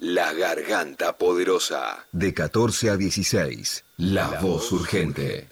La 0.00 0.32
Garganta 0.32 1.18
Poderosa. 1.18 2.06
De 2.12 2.32
14 2.32 2.90
a 2.90 2.96
16. 2.96 3.84
La, 3.96 4.28
voz 4.40 4.70
urgente. 4.70 5.48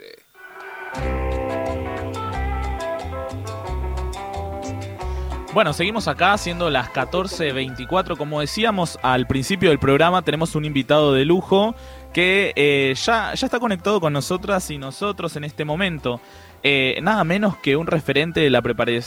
Bueno, 5.53 5.73
seguimos 5.73 6.07
acá 6.07 6.39
siendo 6.39 6.71
las 6.71 6.93
14.24. 6.93 8.17
Como 8.17 8.41
decíamos 8.41 9.01
al 9.03 9.27
principio 9.27 9.71
del 9.71 9.80
programa, 9.80 10.23
tenemos 10.23 10.55
un 10.55 10.65
invitado 10.65 11.13
de 11.13 11.25
lujo 11.25 11.75
que 12.13 12.53
eh, 12.55 12.95
ya, 12.95 13.35
ya 13.35 13.47
está 13.47 13.59
conectado 13.59 14.01
con 14.01 14.13
nosotras 14.13 14.71
y 14.71 14.79
nosotros 14.79 15.35
en 15.35 15.43
este 15.43 15.65
momento. 15.65 16.21
Eh, 16.63 16.99
nada 17.03 17.23
menos 17.25 17.57
que 17.59 17.77
un 17.77 17.87
referente 17.87 18.41
de 18.41 18.51
la 18.51 18.63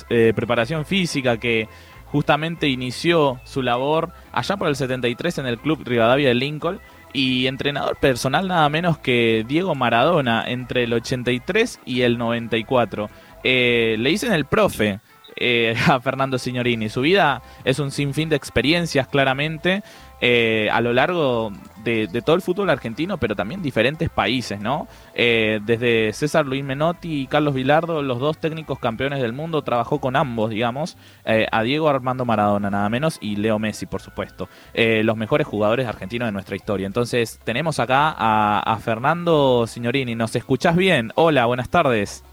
eh, 0.10 0.34
preparación 0.36 0.86
física 0.86 1.38
que 1.38 1.68
justamente 2.12 2.68
inició 2.68 3.40
su 3.44 3.62
labor 3.62 4.12
allá 4.32 4.58
por 4.58 4.68
el 4.68 4.76
73 4.76 5.40
en 5.40 5.46
el 5.46 5.60
Club 5.60 5.82
Rivadavia 5.86 6.30
de 6.30 6.36
Lincoln 6.36 6.80
y 7.14 7.48
entrenador 7.48 7.98
personal 7.98 8.48
nada 8.48 8.70
menos 8.70 8.98
que 8.98 9.46
Diego 9.48 9.76
Maradona 9.76 10.46
entre 10.48 10.84
el 10.84 10.94
83 10.94 11.80
y 11.86 12.02
el 12.02 12.18
94. 12.18 13.10
Eh, 13.44 13.96
le 14.00 14.10
dicen 14.10 14.34
el 14.34 14.46
profe 14.46 15.00
eh, 15.36 15.76
a 15.88 16.00
Fernando 16.00 16.38
Signorini. 16.38 16.90
Su 16.90 17.02
vida 17.02 17.42
es 17.64 17.80
un 17.80 17.92
sinfín 17.92 18.30
de 18.30 18.36
experiencias 18.36 19.08
claramente 19.08 19.84
eh, 20.22 20.70
a 20.72 20.82
lo 20.82 20.94
largo 20.94 21.52
de, 21.84 22.08
todo 22.26 22.36
el 22.36 22.42
fútbol 22.42 22.70
argentino, 22.70 23.18
pero 23.18 23.36
también 23.36 23.62
diferentes 23.62 24.10
países, 24.10 24.60
¿no? 24.60 24.88
Eh, 25.14 25.60
desde 25.66 26.14
César 26.14 26.46
Luis 26.46 26.64
Menotti 26.64 27.22
y 27.22 27.28
Carlos 27.28 27.54
Vilardo, 27.54 28.02
los 28.02 28.20
dos 28.20 28.38
técnicos 28.38 28.80
campeones 28.80 29.22
del 29.22 29.34
mundo, 29.34 29.62
trabajó 29.62 30.00
con 30.00 30.16
ambos, 30.16 30.50
digamos, 30.50 30.98
eh, 31.26 31.48
a 31.52 31.64
Diego 31.64 31.90
Armando 31.90 32.26
Maradona 32.26 32.70
nada 32.70 32.90
menos 32.90 33.18
y 33.22 33.38
Leo 33.38 33.60
Messi, 33.60 33.86
por 33.86 34.02
supuesto, 34.02 34.50
los 34.74 35.18
mejores 35.18 35.48
jugadores 35.48 35.88
argentinos 35.88 36.28
de 36.28 36.32
nuestra 36.32 36.56
historia. 36.56 36.86
Entonces, 36.86 37.40
tenemos 37.44 37.80
acá 37.80 38.14
a, 38.18 38.60
a 38.60 38.78
Fernando 38.78 39.66
Signorini. 39.68 40.16
¿Nos 40.16 40.36
escuchás 40.36 40.76
bien? 40.76 41.12
Hola, 41.16 41.46
buenas 41.46 41.70
tardes. 41.70 42.24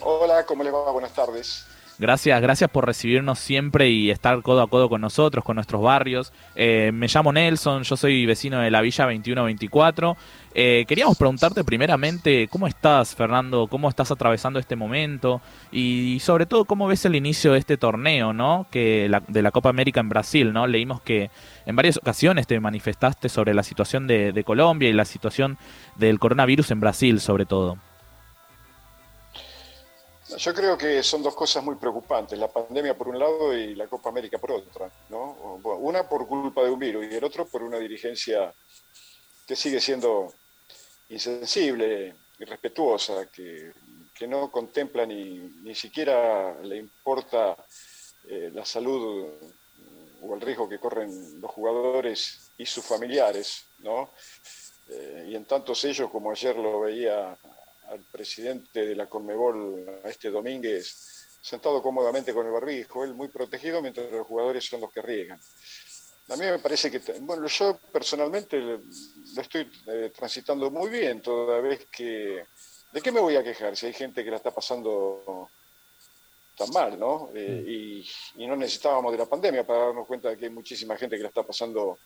Hola, 0.00 0.44
¿cómo 0.46 0.62
le 0.64 0.70
va? 0.70 0.90
Buenas 0.90 1.12
tardes. 1.12 1.66
Gracias, 1.96 2.42
gracias 2.42 2.68
por 2.70 2.86
recibirnos 2.86 3.38
siempre 3.38 3.88
y 3.88 4.10
estar 4.10 4.42
codo 4.42 4.62
a 4.62 4.68
codo 4.68 4.88
con 4.88 5.00
nosotros, 5.00 5.44
con 5.44 5.54
nuestros 5.54 5.80
barrios. 5.80 6.32
Eh, 6.56 6.90
me 6.92 7.06
llamo 7.06 7.32
Nelson, 7.32 7.84
yo 7.84 7.96
soy 7.96 8.26
vecino 8.26 8.58
de 8.58 8.68
la 8.68 8.80
Villa 8.80 9.04
2124. 9.04 10.16
Eh, 10.54 10.84
queríamos 10.88 11.16
preguntarte 11.16 11.62
primeramente, 11.62 12.48
¿cómo 12.48 12.66
estás, 12.66 13.14
Fernando? 13.14 13.68
¿Cómo 13.68 13.88
estás 13.88 14.10
atravesando 14.10 14.58
este 14.58 14.74
momento? 14.74 15.40
Y, 15.70 16.18
sobre 16.18 16.46
todo, 16.46 16.64
¿cómo 16.64 16.88
ves 16.88 17.04
el 17.04 17.14
inicio 17.14 17.52
de 17.52 17.60
este 17.60 17.76
torneo, 17.76 18.32
¿no? 18.32 18.66
Que 18.72 19.08
de 19.28 19.42
la 19.42 19.50
Copa 19.52 19.68
América 19.68 20.00
en 20.00 20.08
Brasil, 20.08 20.52
¿no? 20.52 20.66
Leímos 20.66 21.00
que 21.00 21.30
en 21.64 21.76
varias 21.76 21.96
ocasiones 21.96 22.48
te 22.48 22.58
manifestaste 22.58 23.28
sobre 23.28 23.54
la 23.54 23.62
situación 23.62 24.08
de 24.08 24.42
Colombia 24.44 24.88
y 24.88 24.94
la 24.94 25.04
situación 25.04 25.58
del 25.94 26.18
coronavirus 26.18 26.72
en 26.72 26.80
Brasil, 26.80 27.20
sobre 27.20 27.46
todo. 27.46 27.78
Yo 30.36 30.54
creo 30.54 30.76
que 30.76 31.02
son 31.02 31.22
dos 31.22 31.34
cosas 31.34 31.62
muy 31.62 31.76
preocupantes, 31.76 32.38
la 32.38 32.48
pandemia 32.48 32.96
por 32.96 33.08
un 33.08 33.18
lado 33.18 33.56
y 33.56 33.74
la 33.74 33.86
Copa 33.86 34.08
América 34.08 34.38
por 34.38 34.52
otra. 34.52 34.90
¿no? 35.10 35.60
Una 35.80 36.08
por 36.08 36.26
culpa 36.26 36.62
de 36.62 36.70
un 36.70 36.78
virus 36.78 37.06
y 37.10 37.14
el 37.14 37.24
otro 37.24 37.46
por 37.46 37.62
una 37.62 37.78
dirigencia 37.78 38.52
que 39.46 39.54
sigue 39.56 39.80
siendo 39.80 40.32
insensible, 41.10 42.14
irrespetuosa, 42.38 43.26
que, 43.26 43.72
que 44.14 44.26
no 44.26 44.50
contempla 44.50 45.06
ni, 45.06 45.38
ni 45.62 45.74
siquiera 45.74 46.54
le 46.62 46.76
importa 46.76 47.56
eh, 48.28 48.50
la 48.52 48.64
salud 48.64 49.28
o 50.22 50.34
el 50.34 50.40
riesgo 50.40 50.68
que 50.68 50.78
corren 50.78 51.40
los 51.40 51.50
jugadores 51.50 52.50
y 52.56 52.66
sus 52.66 52.84
familiares. 52.84 53.66
¿no? 53.80 54.10
Eh, 54.88 55.28
y 55.28 55.34
en 55.36 55.44
tantos 55.44 55.84
ellos, 55.84 56.10
como 56.10 56.30
ayer 56.30 56.56
lo 56.56 56.80
veía 56.80 57.36
al 57.88 58.00
presidente 58.00 58.86
de 58.86 58.94
la 58.94 59.06
Conmebol, 59.06 60.00
este 60.04 60.30
Domínguez, 60.30 61.38
sentado 61.40 61.82
cómodamente 61.82 62.32
con 62.32 62.46
el 62.46 62.52
barbijo, 62.52 63.04
él 63.04 63.14
muy 63.14 63.28
protegido, 63.28 63.82
mientras 63.82 64.10
los 64.10 64.26
jugadores 64.26 64.64
son 64.64 64.80
los 64.80 64.92
que 64.92 65.02
riegan. 65.02 65.38
A 66.28 66.36
mí 66.36 66.46
me 66.46 66.58
parece 66.58 66.90
que, 66.90 67.00
bueno, 67.20 67.46
yo 67.46 67.78
personalmente 67.92 68.58
lo 68.58 68.80
estoy 69.36 69.70
eh, 69.86 70.10
transitando 70.16 70.70
muy 70.70 70.88
bien, 70.88 71.20
toda 71.20 71.60
vez 71.60 71.86
que, 71.86 72.46
¿de 72.92 73.02
qué 73.02 73.12
me 73.12 73.20
voy 73.20 73.36
a 73.36 73.44
quejar 73.44 73.76
si 73.76 73.86
hay 73.86 73.92
gente 73.92 74.24
que 74.24 74.30
la 74.30 74.38
está 74.38 74.50
pasando 74.50 75.50
tan 76.56 76.70
mal, 76.70 76.98
¿no? 76.98 77.30
Eh, 77.34 78.02
y, 78.36 78.46
no 78.46 78.56
necesitábamos 78.56 79.12
de 79.12 79.18
la 79.18 79.26
pandemia 79.26 79.66
para 79.66 79.86
darnos 79.86 80.06
cuenta 80.06 80.30
de 80.30 80.36
que 80.36 80.46
hay 80.46 80.50
muchísima 80.50 80.96
gente 80.96 81.16
que 81.16 81.22
la 81.22 81.28
está 81.28 81.42
pasando 81.42 81.98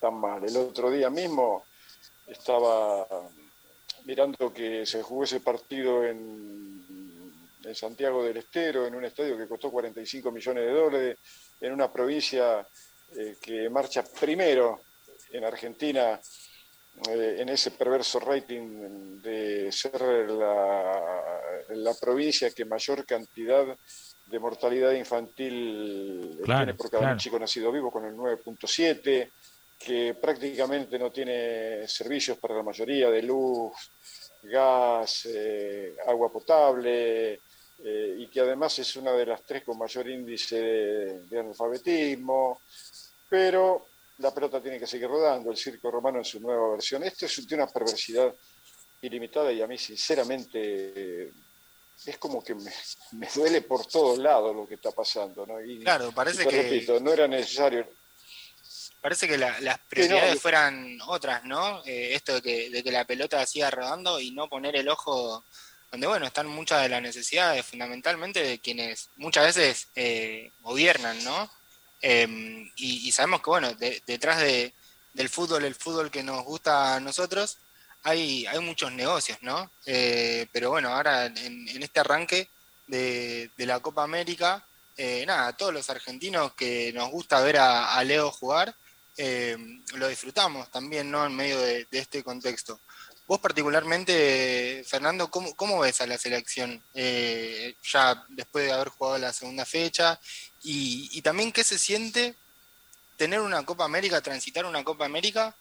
tan 0.00 0.14
mal. 0.14 0.44
El 0.44 0.56
otro 0.56 0.90
día 0.90 1.08
mismo 1.08 1.64
estaba 2.26 3.06
mirando 4.06 4.52
que 4.52 4.86
se 4.86 5.02
jugó 5.02 5.24
ese 5.24 5.40
partido 5.40 6.04
en, 6.04 7.32
en, 7.64 7.74
Santiago 7.74 8.24
del 8.24 8.36
Estero, 8.36 8.86
en 8.86 8.94
un 8.94 9.04
estadio 9.04 9.36
que 9.36 9.48
costó 9.48 9.70
45 9.70 10.30
millones 10.30 10.64
de 10.64 10.72
dólares, 10.72 11.18
en 11.60 11.72
una 11.72 11.92
provincia 11.92 12.66
eh, 13.16 13.36
que 13.40 13.68
marcha 13.68 14.04
primero 14.18 14.80
en 15.32 15.44
Argentina 15.44 16.20
eh, 17.08 17.36
en 17.40 17.48
ese 17.48 17.72
perverso 17.72 18.20
rating 18.20 19.20
de 19.20 19.70
ser 19.72 20.00
la, 20.00 21.02
la, 21.70 21.94
provincia 22.00 22.50
que 22.52 22.64
mayor 22.64 23.04
cantidad 23.04 23.66
de 24.26 24.38
mortalidad 24.38 24.92
infantil 24.92 26.40
tiene 26.44 26.74
por 26.74 26.90
cada 26.90 27.16
chico 27.16 27.38
nacido 27.38 27.70
vivo, 27.70 27.90
con 27.90 28.04
el 28.06 28.14
9.7 28.14 29.30
que 29.78 30.14
prácticamente 30.14 30.98
no 30.98 31.10
tiene 31.10 31.86
servicios 31.86 32.38
para 32.38 32.56
la 32.56 32.62
mayoría 32.62 33.10
de 33.10 33.22
luz, 33.22 33.72
gas, 34.42 35.26
eh, 35.26 35.96
agua 36.06 36.32
potable, 36.32 37.40
eh, 37.84 38.16
y 38.18 38.26
que 38.28 38.40
además 38.40 38.78
es 38.78 38.96
una 38.96 39.12
de 39.12 39.26
las 39.26 39.42
tres 39.42 39.62
con 39.62 39.78
mayor 39.78 40.08
índice 40.08 40.56
de, 40.56 41.38
analfabetismo, 41.38 42.60
pero 43.28 43.86
la 44.18 44.32
pelota 44.32 44.62
tiene 44.62 44.78
que 44.78 44.86
seguir 44.86 45.08
rodando, 45.08 45.50
el 45.50 45.56
circo 45.56 45.90
romano 45.90 46.18
en 46.18 46.24
su 46.24 46.40
nueva 46.40 46.70
versión. 46.70 47.02
Esto 47.02 47.26
es 47.26 47.38
una 47.52 47.66
perversidad 47.66 48.34
ilimitada 49.02 49.52
y 49.52 49.60
a 49.60 49.66
mí 49.66 49.76
sinceramente 49.76 51.32
es 52.04 52.18
como 52.18 52.42
que 52.42 52.54
me, 52.54 53.28
duele 53.34 53.60
por 53.62 53.84
todos 53.86 54.18
lados 54.18 54.56
lo 54.56 54.66
que 54.66 54.76
está 54.76 54.90
pasando. 54.90 55.46
¿no? 55.46 55.56
claro, 55.82 56.12
parece 56.12 56.46
que... 56.46 56.62
Repito, 56.62 56.98
no 56.98 57.12
era 57.12 57.28
necesario 57.28 57.86
parece 59.00 59.28
que 59.28 59.38
las 59.38 59.78
prioridades 59.88 60.40
fueran 60.40 60.98
otras, 61.06 61.44
¿no? 61.44 61.80
Eh, 61.84 62.14
esto 62.14 62.40
de 62.40 62.82
que, 62.82 62.90
la 62.90 63.04
pelota 63.04 63.44
siga 63.46 63.70
rodando 63.70 64.20
y 64.20 64.32
no 64.32 64.48
poner 64.48 64.76
el 64.76 64.88
ojo 64.88 65.44
donde, 65.92 66.06
bueno, 66.06 66.26
están 66.26 66.48
muchas 66.48 66.82
de 66.82 66.88
las 66.88 67.00
necesidades, 67.00 67.64
fundamentalmente 67.64 68.42
de 68.42 68.58
quienes 68.58 69.08
muchas 69.16 69.54
veces 69.54 69.88
eh, 69.94 70.50
gobiernan, 70.60 71.22
¿no? 71.22 71.50
Em, 72.02 72.68
y, 72.76 73.10
sabemos 73.12 73.42
que, 73.42 73.50
bueno, 73.50 73.72
detrás 73.74 74.40
del 74.40 75.28
fútbol, 75.28 75.64
el 75.64 75.74
fútbol 75.74 76.10
que 76.10 76.22
nos 76.22 76.44
gusta 76.44 76.96
a 76.96 77.00
nosotros, 77.00 77.58
hay, 78.02 78.46
hay 78.46 78.58
muchos 78.58 78.92
negocios, 78.92 79.38
¿no? 79.42 79.70
Eh, 79.86 80.46
pero 80.52 80.70
bueno, 80.70 80.88
ahora 80.88 81.26
en, 81.26 81.82
este 81.82 82.00
arranque 82.00 82.48
de, 82.88 83.50
la 83.58 83.80
Copa 83.80 84.02
América, 84.02 84.66
nada, 85.26 85.52
todos 85.52 85.72
los 85.72 85.88
argentinos 85.90 86.54
que 86.54 86.92
nos 86.92 87.10
gusta 87.10 87.40
ver 87.40 87.58
a 87.58 88.02
Leo 88.02 88.30
jugar, 88.32 88.74
eh, 89.16 89.56
lo 89.94 90.08
disfrutamos 90.08 90.70
también, 90.70 91.10
¿no? 91.10 91.24
En 91.24 91.34
medio 91.34 91.58
de, 91.60 91.86
este 91.90 92.22
contexto. 92.22 92.80
Vos 93.26 93.40
particularmente, 93.40 94.84
Fernando, 94.86 95.30
¿cómo, 95.30 95.80
ves 95.80 96.00
a 96.00 96.06
la 96.06 96.18
selección 96.18 96.82
eh, 96.94 97.74
ya 97.82 98.24
después 98.28 98.66
de 98.66 98.72
haber 98.72 98.88
jugado 98.88 99.18
la 99.18 99.32
segunda 99.32 99.64
fecha? 99.64 100.20
Y, 100.62 101.20
también 101.22 101.52
qué 101.52 101.64
se 101.64 101.78
siente 101.78 102.36
tener 103.16 103.40
una 103.40 103.64
Copa 103.64 103.84
América, 103.84 104.20
transitar 104.20 104.66
una 104.66 104.84
Copa 104.84 105.06
América 105.06 105.56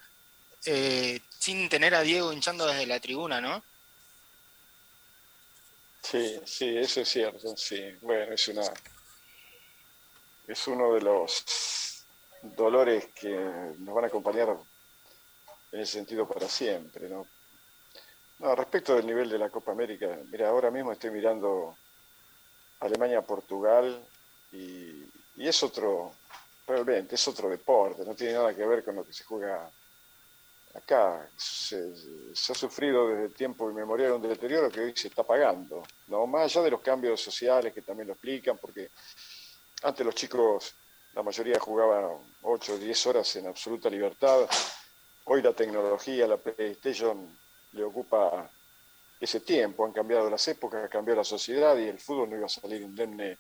eh, 0.65 1.21
sin 1.39 1.69
tener 1.69 1.95
a 1.95 2.01
Diego 2.01 2.33
hinchando 2.33 2.65
desde 2.68 2.85
la 2.85 3.00
tribuna, 3.00 3.39
¿no? 3.41 3.63
Sí, 6.01 6.39
sí, 6.45 6.77
eso 6.77 7.01
es 7.01 7.09
cierto, 7.09 7.56
sí. 7.57 7.81
Bueno, 8.01 8.33
es 8.33 8.47
una 8.47 8.71
es 10.47 10.68
uno 10.68 10.94
de 10.94 11.01
los 11.01 11.44
dolores 12.56 13.07
que 13.13 13.36
nos 13.80 13.95
van 13.95 14.06
a 14.06 14.07
acompañar 14.07 14.56
en 15.71 15.80
ese 15.80 15.94
sentido 15.94 16.27
para 16.27 16.47
siempre. 16.47 17.09
¿no? 17.09 17.25
Respecto 18.56 18.95
del 18.95 19.06
nivel 19.06 19.30
de 19.30 19.39
la 19.39 19.50
Copa 19.50 19.71
América, 19.71 20.18
mira, 20.30 20.50
ahora 20.50 20.69
mismo 20.69 20.92
estoy 20.92 21.12
mirando 21.12 21.75
Alemania-Portugal 22.80 24.06
y, 24.51 25.03
es 25.38 25.63
otro, 25.63 26.13
realmente 26.68 27.15
es 27.15 27.27
otro 27.27 27.50
deporte, 27.50 28.06
no 28.06 28.15
tiene 28.15 28.33
nada 28.33 28.53
que 28.53 28.65
ver 28.65 28.83
con 28.83 28.95
lo 28.95 29.06
que 29.06 29.13
se 29.13 29.24
juega 29.24 29.69
acá. 30.74 31.30
Se, 31.36 31.94
ha 32.33 32.56
sufrido 32.56 33.07
desde 33.09 33.30
tiempo 33.30 33.69
inmemorial 33.69 34.13
un 34.13 34.21
deterioro 34.21 34.69
que 34.69 34.81
hoy 34.81 34.94
se 34.95 35.07
está 35.07 35.24
pagando, 35.24 35.83
¿no? 36.07 36.27
más 36.27 36.44
allá 36.44 36.63
de 36.63 36.71
los 36.71 36.81
cambios 36.81 37.21
sociales 37.21 37.74
que 37.74 37.81
también 37.81 38.07
lo 38.07 38.13
explican, 38.13 38.57
porque 38.57 38.89
antes 39.83 40.06
los 40.06 40.15
chicos 40.15 40.75
la 41.15 41.23
mayoría 41.23 41.57
jugaba 41.59 42.12
8 42.41 42.73
o 42.73 42.77
10 42.77 43.07
horas 43.07 43.35
en 43.38 43.47
absoluta 43.47 43.89
libertad. 43.89 44.47
Hoy 45.23 45.41
la 45.41 45.53
tecnología, 45.53 46.27
la 46.27 46.35
PlayStation 46.35 47.25
le 47.71 47.83
ocupa 47.83 48.50
ese 49.19 49.39
tiempo, 49.39 49.85
han 49.85 49.94
cambiado 49.94 50.29
las 50.29 50.45
épocas, 50.50 50.83
ha 50.83 50.89
cambiado 50.89 51.21
la 51.21 51.23
sociedad 51.23 51.77
y 51.77 51.88
el 51.88 52.00
fútbol 52.00 52.29
no 52.29 52.35
iba 52.35 52.47
a 52.47 52.50
salir 52.50 52.81
indemne 52.81 53.38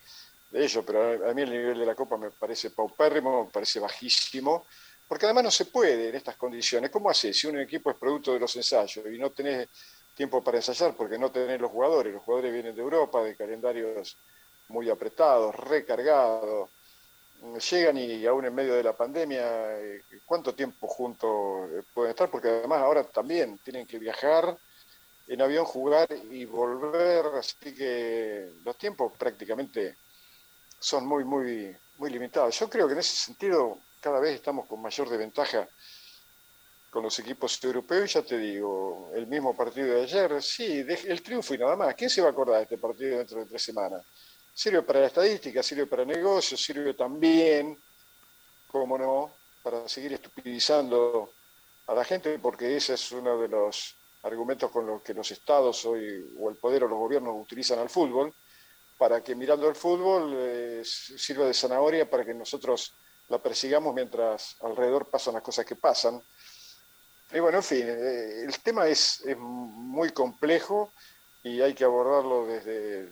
de 0.49 0.63
ello, 0.63 0.85
pero 0.85 1.29
a 1.29 1.33
mí 1.33 1.41
el 1.41 1.49
nivel 1.51 1.77
de 1.77 1.85
la 1.85 1.95
Copa 1.95 2.17
me 2.17 2.31
parece 2.31 2.69
paupérrimo, 2.69 3.43
me 3.43 3.51
parece 3.51 3.81
bajísimo, 3.81 4.65
porque 5.05 5.25
además 5.25 5.43
no 5.43 5.51
se 5.51 5.65
puede 5.65 6.09
en 6.09 6.15
estas 6.15 6.37
condiciones. 6.37 6.89
¿Cómo 6.89 7.09
haces 7.09 7.37
si 7.37 7.47
un 7.47 7.59
equipo 7.59 7.91
es 7.91 7.97
producto 7.97 8.31
de 8.31 8.39
los 8.39 8.55
ensayos 8.55 9.05
y 9.05 9.17
no 9.17 9.31
tenés 9.31 9.67
tiempo 10.15 10.41
para 10.41 10.57
ensayar 10.57 10.95
porque 10.95 11.17
no 11.17 11.29
tenés 11.29 11.59
los 11.59 11.71
jugadores? 11.71 12.13
Los 12.13 12.23
jugadores 12.23 12.53
vienen 12.53 12.73
de 12.73 12.81
Europa, 12.81 13.21
de 13.21 13.35
calendarios 13.35 14.17
muy 14.69 14.89
apretados, 14.89 15.53
recargados, 15.55 16.69
llegan 17.59 17.97
y 17.97 18.25
aún 18.25 18.45
en 18.45 18.55
medio 18.55 18.73
de 18.73 18.83
la 18.83 18.93
pandemia, 18.93 19.79
eh, 19.79 20.01
¿cuánto 20.25 20.53
tiempo 20.53 20.87
juntos 20.87 21.69
eh, 21.71 21.83
pueden 21.93 22.11
estar? 22.11 22.29
Porque 22.29 22.49
además 22.49 22.79
ahora 22.79 23.03
también 23.03 23.59
tienen 23.59 23.85
que 23.85 23.99
viajar 23.99 24.57
en 25.27 25.41
avión, 25.41 25.65
jugar 25.65 26.07
y 26.29 26.45
volver, 26.45 27.25
así 27.37 27.73
que 27.75 28.51
los 28.63 28.77
tiempos 28.77 29.13
prácticamente 29.17 29.95
son 30.79 31.05
muy, 31.05 31.23
muy, 31.23 31.75
muy 31.97 32.09
limitados. 32.09 32.59
Yo 32.59 32.69
creo 32.69 32.87
que 32.87 32.93
en 32.93 32.99
ese 32.99 33.15
sentido 33.15 33.79
cada 33.99 34.19
vez 34.19 34.35
estamos 34.35 34.67
con 34.67 34.81
mayor 34.81 35.09
desventaja 35.09 35.67
con 36.95 37.03
los 37.03 37.19
equipos 37.19 37.61
europeos, 37.61 38.13
ya 38.13 38.21
te 38.21 38.37
digo, 38.37 39.11
el 39.13 39.27
mismo 39.27 39.53
partido 39.53 39.95
de 39.95 40.03
ayer, 40.03 40.41
sí, 40.41 40.85
el 40.87 41.21
triunfo 41.21 41.53
y 41.53 41.57
nada 41.57 41.75
más. 41.75 41.93
¿Quién 41.93 42.09
se 42.09 42.21
va 42.21 42.29
a 42.29 42.31
acordar 42.31 42.57
de 42.57 42.63
este 42.63 42.77
partido 42.77 43.17
dentro 43.17 43.39
de 43.39 43.47
tres 43.47 43.63
semanas? 43.63 44.01
Sirve 44.57 44.83
para 44.83 45.01
la 45.01 45.07
estadística, 45.07 45.61
sirve 45.61 45.85
para 45.85 46.05
negocios, 46.05 46.63
sirve 46.63 46.93
también, 46.93 47.77
como 48.67 48.97
no, 48.97 49.33
para 49.61 49.87
seguir 49.89 50.13
estupidizando 50.13 51.29
a 51.87 51.93
la 51.93 52.05
gente, 52.05 52.39
porque 52.39 52.77
ese 52.77 52.93
es 52.93 53.11
uno 53.11 53.37
de 53.37 53.49
los 53.49 53.95
argumentos 54.23 54.71
con 54.71 54.87
los 54.87 55.01
que 55.01 55.13
los 55.13 55.29
estados 55.29 55.85
hoy, 55.85 56.33
o 56.39 56.49
el 56.49 56.55
poder 56.55 56.85
o 56.85 56.87
los 56.87 56.97
gobiernos 56.97 57.35
utilizan 57.37 57.79
al 57.79 57.89
fútbol, 57.89 58.33
para 58.97 59.21
que 59.21 59.35
mirando 59.35 59.67
el 59.67 59.75
fútbol 59.75 60.33
eh, 60.37 60.81
sirva 60.85 61.45
de 61.45 61.53
zanahoria 61.53 62.09
para 62.09 62.23
que 62.23 62.33
nosotros 62.33 62.93
la 63.27 63.39
persigamos 63.39 63.93
mientras 63.93 64.55
alrededor 64.61 65.09
pasan 65.09 65.33
las 65.33 65.43
cosas 65.43 65.65
que 65.65 65.75
pasan. 65.75 66.21
Y 67.33 67.39
bueno, 67.39 67.57
en 67.57 67.63
fin, 67.63 67.83
eh, 67.85 68.45
el 68.45 68.57
tema 68.59 68.87
es, 68.87 69.21
muy 69.37 70.11
complejo 70.11 70.93
y 71.43 71.59
hay 71.59 71.73
que 71.73 71.83
abordarlo 71.83 72.45
desde, 72.45 73.09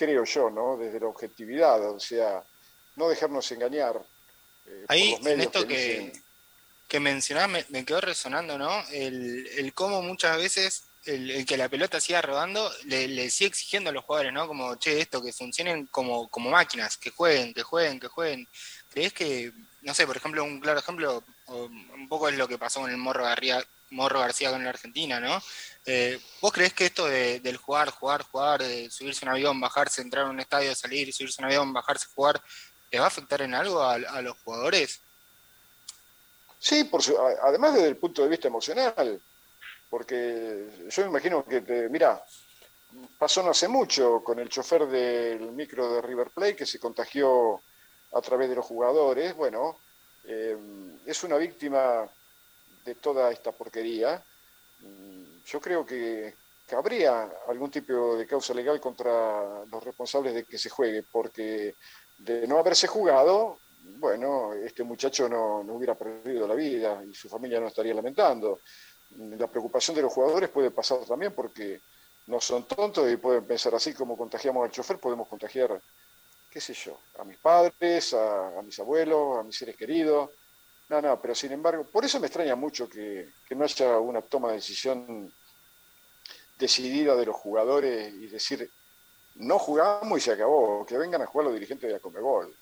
creo 0.00 0.24
yo, 0.24 0.48
¿no? 0.48 0.78
Desde 0.78 0.98
la 0.98 1.08
objetividad, 1.08 1.90
o 1.90 2.00
sea, 2.00 2.42
no 2.96 3.10
dejarnos 3.10 3.52
engañar. 3.52 4.00
Eh, 4.66 4.84
Ahí, 4.88 5.14
en 5.22 5.40
esto 5.42 5.66
que, 5.66 6.10
que, 6.88 7.00
mencionaba 7.00 7.48
me, 7.68 7.84
quedó 7.84 8.00
resonando, 8.00 8.56
¿no? 8.56 8.82
El, 8.92 9.46
el 9.58 9.74
cómo 9.74 10.00
muchas 10.00 10.38
veces 10.38 10.84
el, 11.04 11.44
que 11.44 11.58
la 11.58 11.68
pelota 11.68 12.00
siga 12.00 12.22
rodando 12.22 12.72
le, 12.84 13.08
le, 13.08 13.28
sigue 13.28 13.48
exigiendo 13.48 13.90
a 13.90 13.92
los 13.92 14.04
jugadores, 14.04 14.32
¿no? 14.32 14.46
Como, 14.46 14.74
che, 14.76 15.02
esto, 15.02 15.22
que 15.22 15.34
funcionen 15.34 15.86
como, 15.88 16.30
como 16.30 16.48
máquinas, 16.48 16.96
que 16.96 17.10
jueguen, 17.10 17.52
que 17.52 17.62
jueguen, 17.62 18.00
que 18.00 18.08
jueguen. 18.08 18.48
¿Crees 18.88 19.12
que, 19.12 19.52
no 19.82 19.92
sé, 19.92 20.06
por 20.06 20.16
ejemplo, 20.16 20.42
un 20.44 20.60
claro 20.60 20.80
ejemplo, 20.80 21.22
un 21.48 22.08
poco 22.08 22.30
es 22.30 22.38
lo 22.38 22.48
que 22.48 22.56
pasó 22.56 22.80
con 22.80 22.90
el 22.90 22.96
Morro 22.96 23.24
García, 23.24 23.62
Morro 23.90 24.20
García 24.20 24.50
con 24.50 24.64
la 24.64 24.70
Argentina, 24.70 25.20
¿no? 25.20 25.42
Eh, 25.86 26.20
¿Vos 26.40 26.52
crees 26.52 26.74
que 26.74 26.86
esto 26.86 27.06
de, 27.06 27.40
del 27.40 27.56
jugar, 27.56 27.90
jugar, 27.90 28.22
jugar, 28.22 28.62
de 28.62 28.90
subirse 28.90 29.24
un 29.24 29.32
avión, 29.32 29.60
bajarse, 29.60 30.02
entrar 30.02 30.26
a 30.26 30.30
un 30.30 30.40
estadio, 30.40 30.74
salir, 30.74 31.12
subirse 31.12 31.40
un 31.40 31.46
avión, 31.46 31.72
bajarse, 31.72 32.08
jugar, 32.14 32.40
¿le 32.90 32.98
va 32.98 33.06
a 33.06 33.08
afectar 33.08 33.40
en 33.42 33.54
algo 33.54 33.82
a, 33.82 33.98
los 34.20 34.38
jugadores? 34.38 35.00
Sí, 36.58 36.84
por 36.84 37.00
además 37.42 37.74
desde 37.74 37.88
el 37.88 37.96
punto 37.96 38.22
de 38.22 38.28
vista 38.28 38.48
emocional, 38.48 39.20
porque 39.88 40.68
yo 40.88 41.02
me 41.02 41.08
imagino 41.08 41.44
que, 41.44 41.62
te, 41.62 41.88
mira, 41.88 42.22
pasó 43.18 43.42
no 43.42 43.50
hace 43.50 43.68
mucho 43.68 44.22
con 44.22 44.38
el 44.38 44.48
chofer 44.48 44.86
del 44.86 45.52
micro 45.52 45.94
de 45.94 46.02
River 46.02 46.30
Plate 46.30 46.56
que 46.56 46.66
se 46.66 46.78
contagió 46.78 47.62
a 48.12 48.20
través 48.20 48.48
de 48.48 48.56
los 48.56 48.66
jugadores. 48.66 49.34
Bueno, 49.34 49.78
eh, 50.24 50.56
es 51.06 51.22
una 51.24 51.36
víctima 51.36 52.08
de 52.84 52.94
toda 52.96 53.30
esta 53.30 53.52
porquería. 53.52 54.22
Yo 55.44 55.60
creo 55.60 55.84
que, 55.84 56.34
habría 56.72 57.28
algún 57.48 57.68
tipo 57.68 58.16
de 58.16 58.28
causa 58.28 58.54
legal 58.54 58.80
contra 58.80 59.64
los 59.64 59.82
responsables 59.82 60.34
de 60.34 60.44
que 60.44 60.56
se 60.56 60.70
juegue, 60.70 61.02
porque 61.02 61.74
de 62.18 62.46
no 62.46 62.58
haberse 62.58 62.86
jugado, 62.86 63.58
bueno, 63.98 64.54
este 64.54 64.84
muchacho 64.84 65.28
no, 65.28 65.64
no 65.64 65.74
hubiera 65.74 65.96
perdido 65.96 66.46
la 66.46 66.54
vida 66.54 67.02
y 67.04 67.12
su 67.12 67.28
familia 67.28 67.58
no 67.58 67.66
estaría 67.66 67.92
lamentando 67.92 68.60
la 69.16 69.46
preocupación 69.48 69.96
de 69.96 70.02
los 70.02 70.12
jugadores 70.12 70.50
puede 70.50 70.70
pasar 70.70 71.04
también 71.06 71.32
porque 71.34 71.80
no 72.26 72.40
son 72.40 72.66
tontos 72.66 73.10
y 73.10 73.16
pueden 73.16 73.44
pensar 73.44 73.74
así 73.74 73.92
como 73.92 74.16
contagiamos 74.16 74.64
al 74.64 74.70
chofer, 74.70 74.98
podemos 74.98 75.26
contagiar, 75.26 75.80
qué 76.50 76.60
sé 76.60 76.74
yo, 76.74 76.98
a 77.18 77.24
mis 77.24 77.38
padres, 77.38 78.14
a, 78.14 78.62
mis 78.62 78.78
abuelos, 78.78 79.38
a 79.38 79.42
mis 79.42 79.56
seres 79.56 79.76
queridos. 79.76 80.30
No, 80.90 81.00
no, 81.00 81.22
pero 81.22 81.36
sin 81.36 81.52
embargo, 81.52 81.84
por 81.84 82.04
eso 82.04 82.18
me 82.18 82.26
extraña 82.26 82.56
mucho 82.56 82.88
que, 82.88 83.28
no 83.50 83.64
haya 83.64 83.98
una 83.98 84.22
toma 84.22 84.48
de 84.48 84.54
decisión 84.54 85.32
decidida 86.58 87.14
de 87.14 87.26
los 87.26 87.36
jugadores 87.36 88.12
y 88.12 88.26
decir, 88.26 88.68
no 89.36 89.60
jugamos 89.60 90.18
y 90.18 90.20
se 90.20 90.32
acabó, 90.32 90.84
que 90.84 90.98
vengan 90.98 91.22
a 91.22 91.26
jugar 91.26 91.44
los 91.44 91.54
dirigentes 91.54 91.86
de 91.86 91.94
la 91.94 92.00
Comebol. 92.00 92.52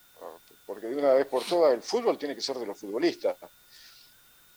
Porque 0.67 0.89
de 0.89 0.97
una 0.97 1.15
vez 1.15 1.27
por 1.27 1.43
todas 1.43 1.73
el 1.73 1.81
fútbol 1.81 2.19
tiene 2.19 2.35
que 2.35 2.43
ser 2.43 2.59
de 2.59 2.67
los 2.67 2.79
futbolistas. 2.79 3.35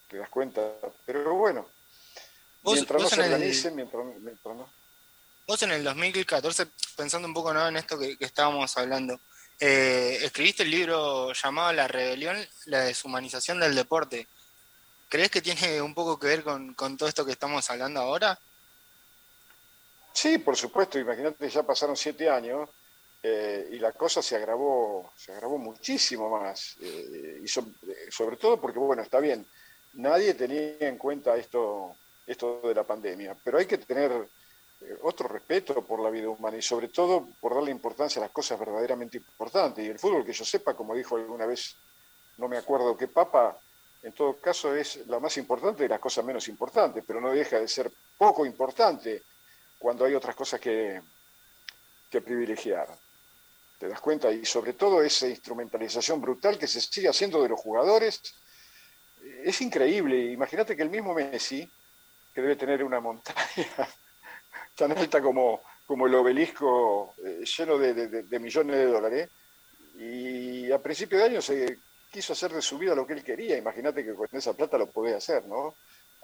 ¿Te 0.06 0.18
das 0.18 0.28
cuenta? 0.28 0.74
Pero 1.06 1.34
bueno, 1.34 1.66
mientras 2.64 3.02
no 3.02 3.08
se 3.08 3.22
organicen, 3.22 3.74
mientras, 3.74 4.04
no. 4.54 4.68
Vos 5.46 5.62
en 5.62 5.70
el 5.70 5.82
2014, 5.82 6.66
pensando 6.94 7.26
un 7.26 7.32
poco 7.32 7.54
¿no? 7.54 7.66
en 7.66 7.78
esto 7.78 7.98
que, 7.98 8.18
estábamos 8.20 8.76
hablando, 8.76 9.18
eh, 9.64 10.18
escribiste 10.24 10.64
el 10.64 10.72
libro 10.72 11.32
llamado 11.32 11.72
La 11.72 11.86
Rebelión, 11.86 12.36
la 12.66 12.80
deshumanización 12.80 13.60
del 13.60 13.76
deporte. 13.76 14.26
¿Crees 15.08 15.30
que 15.30 15.40
tiene 15.40 15.80
un 15.80 15.94
poco 15.94 16.18
que 16.18 16.26
ver 16.26 16.42
con, 16.42 16.74
todo 16.96 17.08
esto 17.08 17.24
que 17.24 17.30
estamos 17.30 17.70
hablando 17.70 18.00
ahora? 18.00 18.36
Sí, 20.12 20.38
por 20.38 20.56
supuesto. 20.56 20.98
Imagínate, 20.98 21.48
ya 21.48 21.62
pasaron 21.62 21.96
siete 21.96 22.28
años 22.28 22.68
eh, 23.22 23.68
y 23.70 23.78
la 23.78 23.92
cosa 23.92 24.20
se 24.20 24.34
agravó, 24.34 25.12
se 25.16 25.30
agravó 25.30 25.58
muchísimo 25.58 26.28
más. 26.28 26.76
Eh, 26.80 27.42
y 27.44 27.46
sobre 27.46 28.36
todo 28.36 28.60
porque, 28.60 28.80
bueno, 28.80 29.02
está 29.02 29.20
bien, 29.20 29.46
nadie 29.92 30.34
tenía 30.34 30.76
en 30.80 30.98
cuenta 30.98 31.36
esto 31.36 31.94
esto 32.26 32.60
de 32.64 32.74
la 32.74 32.84
pandemia, 32.84 33.36
pero 33.44 33.58
hay 33.58 33.66
que 33.66 33.78
tener 33.78 34.10
otro 35.02 35.28
respeto 35.28 35.84
por 35.84 36.00
la 36.00 36.10
vida 36.10 36.28
humana 36.28 36.56
y 36.56 36.62
sobre 36.62 36.88
todo 36.88 37.28
por 37.40 37.54
darle 37.54 37.70
importancia 37.70 38.20
a 38.20 38.24
las 38.26 38.32
cosas 38.32 38.58
verdaderamente 38.58 39.18
importantes. 39.18 39.84
Y 39.84 39.88
el 39.88 39.98
fútbol, 39.98 40.24
que 40.24 40.32
yo 40.32 40.44
sepa, 40.44 40.74
como 40.74 40.94
dijo 40.94 41.16
alguna 41.16 41.46
vez, 41.46 41.76
no 42.38 42.48
me 42.48 42.56
acuerdo 42.56 42.96
qué 42.96 43.08
papa, 43.08 43.58
en 44.02 44.12
todo 44.12 44.36
caso 44.36 44.74
es 44.74 45.06
la 45.06 45.20
más 45.20 45.36
importante 45.36 45.84
de 45.84 45.88
las 45.88 46.00
cosas 46.00 46.24
menos 46.24 46.48
importantes, 46.48 47.04
pero 47.06 47.20
no 47.20 47.30
deja 47.30 47.60
de 47.60 47.68
ser 47.68 47.90
poco 48.18 48.44
importante 48.44 49.22
cuando 49.78 50.04
hay 50.04 50.14
otras 50.14 50.34
cosas 50.34 50.60
que, 50.60 51.00
que 52.10 52.20
privilegiar. 52.20 52.88
¿Te 53.78 53.88
das 53.88 54.00
cuenta? 54.00 54.30
Y 54.30 54.44
sobre 54.44 54.74
todo 54.74 55.02
esa 55.02 55.28
instrumentalización 55.28 56.20
brutal 56.20 56.58
que 56.58 56.68
se 56.68 56.80
sigue 56.80 57.08
haciendo 57.08 57.42
de 57.42 57.48
los 57.48 57.60
jugadores. 57.60 58.20
Es 59.44 59.60
increíble. 59.60 60.32
Imagínate 60.32 60.76
que 60.76 60.82
el 60.82 60.90
mismo 60.90 61.14
Messi, 61.14 61.68
que 62.32 62.40
debe 62.40 62.56
tener 62.56 62.84
una 62.84 63.00
montaña 63.00 63.88
tan 64.76 64.92
alta 64.92 65.20
como, 65.20 65.62
como 65.86 66.06
el 66.06 66.14
obelisco 66.14 67.14
eh, 67.24 67.44
lleno 67.44 67.78
de, 67.78 68.38
millones 68.38 68.76
de 68.76 68.86
dólares. 68.86 69.30
Y 69.98 70.70
a 70.72 70.78
principio 70.82 71.18
de 71.18 71.24
año 71.24 71.42
se 71.42 71.78
quiso 72.10 72.32
hacer 72.32 72.52
de 72.52 72.62
su 72.62 72.78
vida 72.78 72.94
lo 72.94 73.06
que 73.06 73.12
él 73.14 73.24
quería. 73.24 73.56
Imagínate 73.56 74.04
que 74.04 74.14
con 74.14 74.28
esa 74.32 74.54
plata 74.54 74.78
lo 74.78 74.86
podía 74.86 75.16
hacer, 75.16 75.44
¿no? 75.46 75.76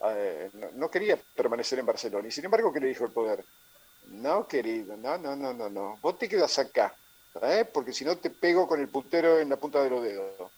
Eh, 0.05 0.51
no, 0.75 0.91
quería 0.91 1.19
permanecer 1.37 1.79
en 1.79 1.87
Barcelona. 1.87 2.29
Y 2.29 2.31
sin 2.31 2.45
embargo, 2.45 2.73
¿qué 2.73 2.81
le 2.81 2.89
dijo 2.89 3.05
el 3.05 3.13
poder? 3.13 3.45
No, 4.09 4.47
querido, 4.47 4.97
no, 4.97 5.19
no, 5.19 5.37
no, 5.37 5.53
no, 5.53 5.69
no. 5.69 5.99
Vos 6.01 6.19
te 6.19 6.29
quedas 6.29 6.59
acá, 6.59 6.95
¿eh? 7.43 7.67
porque 7.71 7.93
si 7.93 8.05
no 8.05 8.17
te 8.17 8.31
pego 8.31 8.67
con 8.67 8.81
el 8.81 8.89
puntero 8.89 9.39
en 9.39 9.51
la 9.51 9.57
punta 9.57 9.83
de 9.83 9.91
los 9.91 10.03
dedos. 10.03 10.51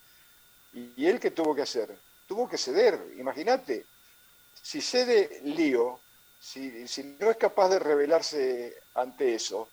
¿Y, 0.72 0.92
y 0.96 1.06
él 1.06 1.18
qué 1.18 1.32
tuvo 1.32 1.54
que 1.54 1.62
hacer? 1.62 1.96
Tuvo 2.28 2.48
que 2.48 2.56
ceder, 2.56 3.00
imagínate 3.18 3.86
si 4.62 4.80
cede 4.80 5.40
lío, 5.44 6.00
si, 6.40 6.88
si 6.88 7.16
no 7.20 7.30
es 7.30 7.36
capaz 7.36 7.68
de 7.68 7.78
rebelarse 7.78 8.74
ante 8.94 9.34
eso, 9.34 9.68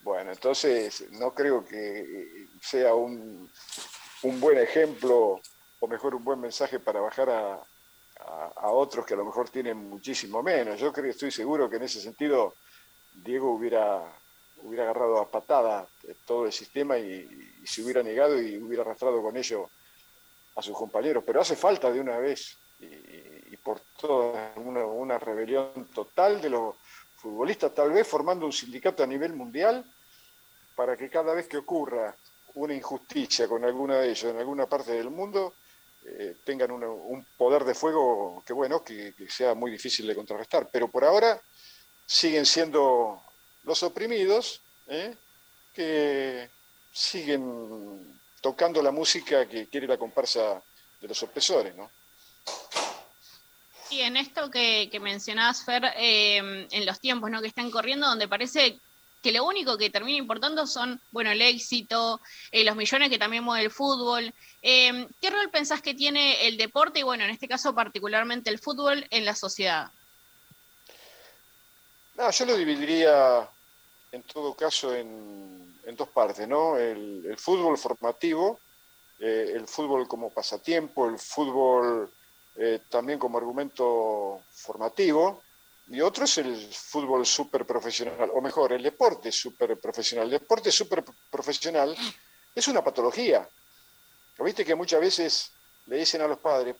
bueno, 0.00 0.32
entonces 0.32 1.10
no 1.12 1.34
creo 1.34 1.64
que 1.64 2.48
sea 2.60 2.94
un, 2.94 3.50
un 4.22 4.40
buen 4.40 4.58
ejemplo 4.58 5.40
o 5.80 5.86
mejor 5.88 6.14
un 6.14 6.24
buen 6.24 6.40
mensaje 6.40 6.80
para 6.80 7.00
bajar 7.00 7.30
a, 7.30 7.60
a, 8.56 8.70
otros 8.70 9.04
que 9.04 9.14
a 9.14 9.16
lo 9.16 9.24
mejor 9.24 9.50
tienen 9.50 9.76
muchísimo 9.76 10.42
menos. 10.42 10.80
Yo 10.80 10.92
creo, 10.92 11.10
estoy 11.10 11.30
seguro 11.30 11.68
que 11.68 11.76
en 11.76 11.82
ese 11.82 12.00
sentido 12.00 12.54
Diego 13.12 13.52
hubiera 13.52 14.02
hubiera 14.62 14.84
agarrado 14.84 15.20
a 15.20 15.30
patada 15.30 15.86
todo 16.24 16.46
el 16.46 16.52
sistema 16.52 16.98
y, 16.98 17.52
se 17.64 17.82
hubiera 17.82 18.02
negado 18.02 18.40
y 18.40 18.58
hubiera 18.58 18.82
arrastrado 18.82 19.20
con 19.20 19.36
ello 19.36 19.68
a 20.54 20.62
sus 20.62 20.76
compañeros. 20.76 21.24
Pero 21.26 21.40
hace 21.40 21.56
falta 21.56 21.90
de 21.90 22.00
una 22.00 22.16
vez 22.18 22.56
por 23.66 23.80
toda 24.00 24.52
una, 24.54 25.18
rebelión 25.18 25.88
total 25.92 26.40
de 26.40 26.50
los 26.50 26.76
futbolistas, 27.16 27.74
tal 27.74 27.90
vez 27.90 28.06
formando 28.06 28.46
un 28.46 28.52
sindicato 28.52 29.02
a 29.02 29.08
nivel 29.08 29.32
mundial 29.32 29.84
para 30.76 30.96
que 30.96 31.10
cada 31.10 31.34
vez 31.34 31.48
que 31.48 31.56
ocurra 31.56 32.14
una 32.54 32.74
injusticia 32.74 33.48
con 33.48 33.64
alguna 33.64 33.96
de 33.96 34.10
ellos 34.10 34.30
en 34.30 34.38
alguna 34.38 34.66
parte 34.66 34.92
del 34.92 35.10
mundo, 35.10 35.54
eh, 36.04 36.36
tengan 36.44 36.70
un 36.70 37.26
poder 37.36 37.64
de 37.64 37.74
fuego 37.74 38.40
que 38.46 38.52
bueno, 38.52 38.84
que, 38.84 39.12
sea 39.28 39.54
muy 39.54 39.72
difícil 39.72 40.06
de 40.06 40.14
contrarrestar. 40.14 40.68
Pero 40.70 40.86
por 40.86 41.04
ahora 41.04 41.40
siguen 42.06 42.46
siendo 42.46 43.20
los 43.64 43.82
oprimidos, 43.82 44.60
¿eh? 44.86 45.12
que 45.74 46.48
siguen 46.92 48.16
tocando 48.40 48.80
la 48.80 48.92
música 48.92 49.48
que 49.48 49.66
quiere 49.66 49.88
la 49.88 49.98
comparsa 49.98 50.62
de 51.00 51.08
los 51.08 51.20
opresores, 51.24 51.74
¿no? 51.74 51.90
Y 53.96 54.02
en 54.02 54.18
esto 54.18 54.50
que, 54.50 54.90
mencionabas, 55.00 55.64
Fer, 55.64 55.82
eh, 55.96 56.66
en 56.70 56.84
los 56.84 57.00
tiempos 57.00 57.30
¿no? 57.30 57.40
que 57.40 57.46
están 57.46 57.70
corriendo, 57.70 58.06
donde 58.06 58.28
parece 58.28 58.78
que 59.22 59.32
lo 59.32 59.46
único 59.46 59.78
que 59.78 59.88
termina 59.88 60.18
importando 60.18 60.66
son, 60.66 61.00
bueno, 61.12 61.30
el 61.30 61.40
éxito, 61.40 62.20
eh, 62.50 62.62
los 62.62 62.76
millones 62.76 63.08
que 63.08 63.18
también 63.18 63.42
mueve 63.42 63.64
el 63.64 63.70
fútbol. 63.70 64.34
Eh, 64.60 65.08
¿Qué 65.18 65.30
rol 65.30 65.48
pensás 65.50 65.80
que 65.80 65.94
tiene 65.94 66.46
el 66.46 66.58
deporte 66.58 67.00
y, 67.00 67.04
bueno, 67.04 67.24
en 67.24 67.30
este 67.30 67.48
caso 67.48 67.74
particularmente 67.74 68.50
el 68.50 68.58
fútbol 68.58 69.06
en 69.08 69.24
la 69.24 69.34
sociedad? 69.34 69.90
No, 72.16 72.30
yo 72.30 72.44
lo 72.44 72.54
dividiría 72.54 73.48
en 74.12 74.22
todo 74.24 74.52
caso 74.54 74.94
en, 74.94 75.74
dos 75.96 76.08
partes, 76.10 76.46
¿no? 76.46 76.76
El, 76.76 77.34
fútbol 77.38 77.78
formativo, 77.78 78.60
eh, 79.20 79.52
el 79.54 79.66
fútbol 79.66 80.06
como 80.06 80.28
pasatiempo, 80.28 81.08
el 81.08 81.18
fútbol 81.18 82.12
también 82.88 83.18
como 83.18 83.38
argumento 83.38 84.40
formativo, 84.50 85.42
y 85.88 86.00
otro 86.00 86.24
es 86.24 86.38
el 86.38 86.56
fútbol 86.72 87.24
súper 87.24 87.64
profesional, 87.64 88.30
o 88.32 88.40
mejor, 88.40 88.72
el 88.72 88.82
deporte 88.82 89.30
súper 89.30 89.78
profesional. 89.78 90.26
El 90.26 90.40
deporte 90.40 90.72
súper 90.72 91.04
profesional 91.30 91.96
es 92.54 92.68
una 92.68 92.82
patología. 92.82 93.48
Viste 94.38 94.64
que 94.64 94.74
muchas 94.74 95.00
veces 95.00 95.52
le 95.86 95.98
dicen 95.98 96.20
a 96.22 96.26
los 96.26 96.38
padres, 96.38 96.74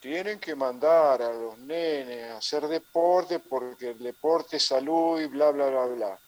tienen 0.00 0.38
que 0.38 0.54
mandar 0.54 1.20
a 1.22 1.32
los 1.32 1.58
nenes 1.58 2.30
a 2.30 2.38
hacer 2.38 2.66
deporte 2.66 3.40
porque 3.40 3.90
el 3.90 3.98
deporte 3.98 4.56
es 4.56 4.66
salud 4.66 5.20
y 5.20 5.26
bla, 5.26 5.50
bla, 5.50 5.68
bla, 5.68 5.86
bla. 5.86 6.18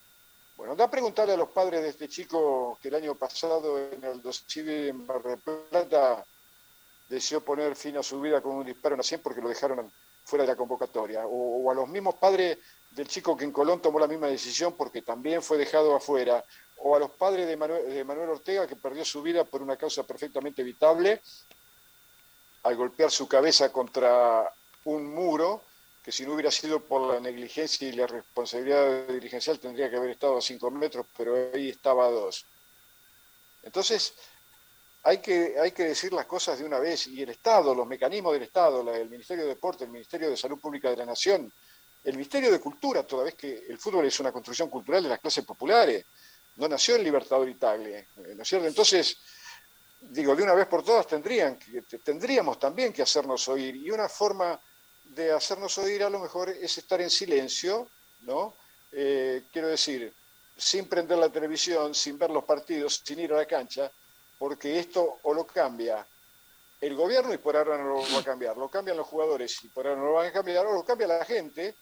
Bueno, 0.57 0.73
anda 0.73 0.85
a 0.85 0.90
preguntarle 0.90 1.33
a 1.33 1.38
los 1.38 1.49
padres 1.49 1.83
de 1.83 1.88
este 1.88 2.09
chico 2.09 2.78
que 2.83 2.88
el 2.88 2.97
año 2.97 3.14
pasado 3.14 3.78
en 3.78 4.04
el 4.04 4.21
2000 4.21 4.69
en 4.69 5.07
Mar 5.07 5.23
del 5.23 5.38
Plata 5.38 6.25
deseó 7.11 7.45
poner 7.45 7.75
fin 7.75 7.97
a 7.97 8.02
su 8.02 8.21
vida 8.21 8.40
con 8.40 8.52
un 8.52 8.64
disparo 8.64 8.95
en 8.95 8.99
la 8.99 9.02
100 9.02 9.21
porque 9.21 9.40
lo 9.40 9.49
dejaron 9.49 9.93
fuera 10.25 10.45
de 10.45 10.49
la 10.49 10.57
convocatoria, 10.57 11.26
o, 11.26 11.69
a 11.71 11.75
los 11.75 11.88
mismos 11.88 12.14
padres 12.14 12.57
del 12.93 13.09
chico 13.09 13.37
que 13.37 13.45
en 13.45 13.50
Colón 13.50 13.83
tomó 13.83 13.99
la 13.99 14.07
misma 14.07 14.29
decisión 14.29 14.75
porque 14.76 15.02
también 15.02 15.43
fue 15.43 15.59
dejado 15.59 15.97
afuera, 15.97 16.45
o 16.79 16.95
a 16.95 17.00
los 17.00 17.11
padres 17.11 17.49
de 17.49 17.57
Manuel, 17.57 18.31
Ortega 18.31 18.67
que 18.67 18.76
perdió 18.76 19.05
su 19.05 19.23
vida 19.23 19.45
por 19.45 19.61
una 19.61 19.76
causa 19.76 20.05
perfectamente 20.05 20.62
evitable 20.62 21.21
al 22.62 22.76
golpear 22.76 23.11
su 23.11 23.26
cabeza 23.26 23.73
contra 23.73 24.50
un 24.85 25.12
muro 25.12 25.62
que 26.05 26.12
si 26.12 26.25
no 26.25 26.35
hubiera 26.35 26.50
sido 26.50 26.81
por 26.81 27.12
la 27.12 27.21
negligencia 27.21 27.88
y 27.88 27.93
la 27.93 28.07
responsabilidad 28.07 29.09
dirigencial 29.09 29.59
tendría 29.59 29.90
que 29.90 29.97
haber 29.97 30.11
estado 30.11 30.38
a 30.38 30.40
cinco 30.40 30.71
metros, 30.71 31.07
pero 31.17 31.50
ahí 31.52 31.71
estaba 31.71 32.07
a 32.07 32.11
dos. 32.11 32.47
Entonces, 33.62 34.14
hay 35.02 35.19
que, 35.19 35.59
hay 35.59 35.73
que 35.73 35.85
decir 35.85 36.12
las 36.12 36.26
cosas 36.26 36.59
de 36.59 36.64
una 36.64 36.78
vez 36.78 37.07
y 37.07 37.23
el 37.23 37.30
Estado, 37.30 37.75
los 37.75 37.87
mecanismos 37.87 38.35
del 38.35 38.42
Estado, 38.42 38.80
el 38.95 39.09
Ministerio 39.09 39.45
de 39.45 39.50
Deporte, 39.50 39.85
el 39.85 39.90
Ministerio 39.90 40.28
de 40.28 40.37
Salud 40.37 40.59
Pública 40.59 40.90
de 40.90 40.97
la 40.97 41.07
Nación, 41.07 41.50
el 42.04 42.14
Ministerio 42.14 42.50
de 42.50 42.61
Cultura, 42.61 43.02
toda 43.02 43.25
vez 43.25 43.35
que 43.35 43.64
el 43.69 43.78
fútbol 43.78 44.07
es 44.07 44.21
una 44.21 44.33
construcción 44.33 44.69
cultural 44.69 45.02
de 45.02 45.09
las 45.09 45.21
clases 45.21 45.45
populares, 45.45 46.04
no 46.57 46.69
nació 46.69 46.97
en 46.97 47.04
Libertador 47.04 47.49
y 47.49 47.54
Tagle, 47.54 48.09
¿no 48.35 48.42
es 48.42 48.49
cierto? 48.49 48.66
Entonces, 48.66 49.16
digo, 50.00 50.37
de 50.37 50.42
una 50.42 50.54
vez 50.54 50.66
por 50.66 50.83
todas 50.83 51.07
tendrían, 51.07 51.59
tendríamos 52.04 52.59
también 52.59 52.92
que 52.92 53.02
hacernos 53.02 53.49
oír 53.49 53.76
y 53.76 53.90
una 53.90 54.09
forma 54.09 54.61
de 55.04 55.33
hacernos 55.33 55.76
oír 55.78 56.02
a 56.04 56.11
lo 56.11 56.19
mejor 56.19 56.50
es 56.50 56.76
estar 56.76 57.00
en 57.00 57.11
silencio, 57.11 57.88
¿no? 58.23 58.54
Eh, 58.92 59.45
quiero 59.52 59.69
decir, 59.69 60.12
sin 60.57 60.87
prender 60.87 61.19
la 61.19 61.30
televisión, 61.30 61.95
sin 61.95 62.19
ver 62.19 62.30
los 62.30 62.45
partidos, 62.45 63.00
sin 63.04 63.21
ir 63.21 63.33
a 63.33 63.37
la 63.37 63.47
cancha, 63.47 63.90
porque 64.41 64.79
esto 64.79 65.19
o 65.25 65.35
lo 65.35 65.47
cambia 65.47 66.05
el 66.81 66.95
gobierno 66.95 67.35
y 67.35 67.37
por 67.37 67.55
ahora 67.59 67.77
no 67.77 67.91
lo 67.91 68.01
va 68.01 68.21
a 68.21 68.25
cambiar, 68.25 68.57
lo 68.57 68.71
cambian 68.71 68.97
los 68.97 69.07
jugadores 69.07 69.63
y 69.65 69.69
por 69.69 69.87
ahora 69.87 70.01
no 70.01 70.07
lo 70.07 70.13
van 70.15 70.29
a 70.29 70.33
cambiar, 70.33 70.65
o 70.65 70.73
lo 70.73 70.83
cambia 70.83 71.07
la 71.07 71.27
gente 71.27 71.75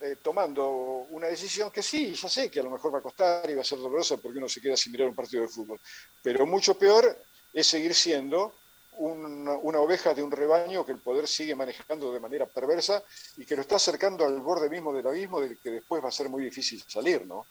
eh, 0.00 0.16
tomando 0.20 0.68
una 1.10 1.28
decisión 1.28 1.70
que 1.70 1.80
sí, 1.80 2.12
ya 2.12 2.28
sé 2.28 2.50
que 2.50 2.58
a 2.58 2.64
lo 2.64 2.70
mejor 2.70 2.92
va 2.92 2.98
a 2.98 3.02
costar 3.02 3.48
y 3.48 3.54
va 3.54 3.60
a 3.60 3.64
ser 3.64 3.78
dolorosa 3.78 4.16
porque 4.16 4.38
uno 4.38 4.48
se 4.48 4.60
queda 4.60 4.76
sin 4.76 4.90
mirar 4.90 5.08
un 5.08 5.14
partido 5.14 5.42
de 5.42 5.48
fútbol, 5.48 5.80
pero 6.20 6.44
mucho 6.44 6.76
peor 6.76 7.16
es 7.52 7.68
seguir 7.68 7.94
siendo 7.94 8.52
una, 8.96 9.52
una, 9.52 9.78
oveja 9.78 10.12
de 10.12 10.24
un 10.24 10.32
rebaño 10.32 10.84
que 10.84 10.90
el 10.90 10.98
poder 10.98 11.28
sigue 11.28 11.54
manejando 11.54 12.12
de 12.12 12.18
manera 12.18 12.46
perversa 12.46 13.00
y 13.36 13.46
que 13.46 13.54
lo 13.54 13.62
está 13.62 13.76
acercando 13.76 14.26
al 14.26 14.40
borde 14.40 14.68
mismo 14.68 14.92
del 14.92 15.06
abismo 15.06 15.40
del 15.40 15.56
que 15.56 15.70
después 15.70 16.02
va 16.02 16.08
a 16.08 16.12
ser 16.12 16.28
muy 16.28 16.42
difícil 16.42 16.82
salir, 16.88 17.24
¿no? 17.26 17.46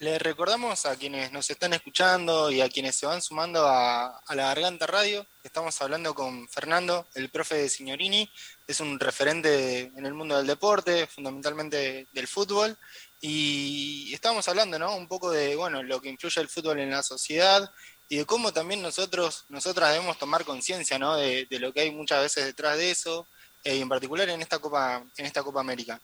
Le 0.00 0.16
recordamos 0.16 0.86
a 0.86 0.94
quienes 0.94 1.32
nos 1.32 1.50
están 1.50 1.72
escuchando 1.72 2.52
y 2.52 2.60
a 2.60 2.68
quienes 2.68 2.94
se 2.94 3.04
van 3.04 3.20
sumando 3.20 3.66
a, 3.66 4.22
la 4.28 4.54
Garganta 4.54 4.86
Radio, 4.86 5.26
estamos 5.42 5.82
hablando 5.82 6.14
con 6.14 6.48
Fernando, 6.48 7.08
el 7.16 7.30
profe 7.30 7.56
de 7.56 7.68
Signorini, 7.68 8.30
es 8.68 8.78
un 8.78 9.00
referente 9.00 9.90
en 9.96 10.06
el 10.06 10.14
mundo 10.14 10.36
del 10.36 10.46
deporte, 10.46 11.08
fundamentalmente 11.08 12.06
del 12.12 12.28
fútbol, 12.28 12.78
y 13.20 14.14
estamos 14.14 14.46
hablando 14.46 14.78
¿no? 14.78 14.94
un 14.94 15.08
poco 15.08 15.32
de 15.32 15.56
bueno, 15.56 15.82
lo 15.82 16.00
que 16.00 16.10
influye 16.10 16.40
el 16.40 16.48
fútbol 16.48 16.78
en 16.78 16.92
la 16.92 17.02
sociedad 17.02 17.68
y 18.08 18.18
de 18.18 18.24
cómo 18.24 18.52
también 18.52 18.80
nosotros, 18.80 19.46
nosotras 19.48 19.90
debemos 19.94 20.16
tomar 20.16 20.44
conciencia 20.44 20.96
¿no? 21.00 21.16
de, 21.16 21.48
lo 21.50 21.72
que 21.72 21.80
hay 21.80 21.90
muchas 21.90 22.22
veces 22.22 22.44
detrás 22.44 22.78
de 22.78 22.92
eso, 22.92 23.26
eh, 23.64 23.74
y 23.74 23.80
en 23.80 23.88
particular 23.88 24.28
en 24.28 24.42
esta 24.42 24.60
Copa, 24.60 25.04
en 25.16 25.26
esta 25.26 25.42
Copa 25.42 25.58
América. 25.58 26.00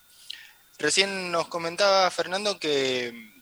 Recién 0.78 1.30
nos 1.30 1.46
comentaba 1.46 2.10
Fernando 2.10 2.58
que 2.58 3.33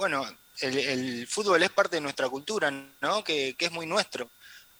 bueno, 0.00 0.24
el, 0.60 1.26
fútbol 1.26 1.62
es 1.62 1.68
parte 1.68 1.96
de 1.96 2.00
nuestra 2.00 2.26
cultura, 2.26 2.70
¿no? 2.70 3.22
Que, 3.22 3.54
es 3.58 3.70
muy 3.70 3.84
nuestro. 3.84 4.30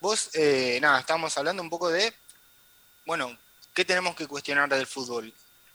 Vos, 0.01 0.31
eh, 0.33 0.79
nada, 0.81 1.01
estamos 1.01 1.37
hablando 1.37 1.63
un 1.63 1.69
poco 1.69 1.91
de, 1.91 2.15
bueno, 3.05 3.37
¿qué 3.75 3.85
tenemos 3.85 4.17
que 4.17 4.27
cuestionar 4.27 4.71
del 4.71 4.87
fútbol? 4.87 5.31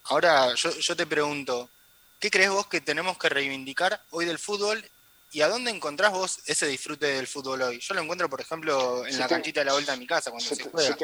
Ahora 0.06 0.52
yo, 0.54 0.96
te 0.96 1.06
pregunto, 1.06 1.70
¿qué 2.18 2.28
crees 2.28 2.50
vos 2.50 2.66
que 2.66 2.80
tenemos 2.80 3.18
que 3.18 3.28
reivindicar 3.28 4.02
hoy 4.10 4.24
del 4.24 4.40
fútbol 4.40 4.84
¿Y 5.32 5.42
a 5.42 5.48
dónde 5.48 5.70
encontrás 5.70 6.12
vos 6.12 6.38
ese 6.46 6.66
disfrute 6.66 7.06
del 7.06 7.26
fútbol 7.26 7.60
hoy? 7.60 7.78
Yo 7.80 7.94
lo 7.94 8.00
encuentro, 8.00 8.30
por 8.30 8.40
ejemplo, 8.40 9.06
en 9.06 9.18
la 9.18 9.28
canchita 9.28 9.60
de 9.60 9.66
la 9.66 9.72
vuelta 9.72 9.92
de 9.92 9.98
mi 9.98 10.06
casa 10.06 10.30
cuando 10.30 10.48
se, 10.48 10.62
juega. 10.62 10.96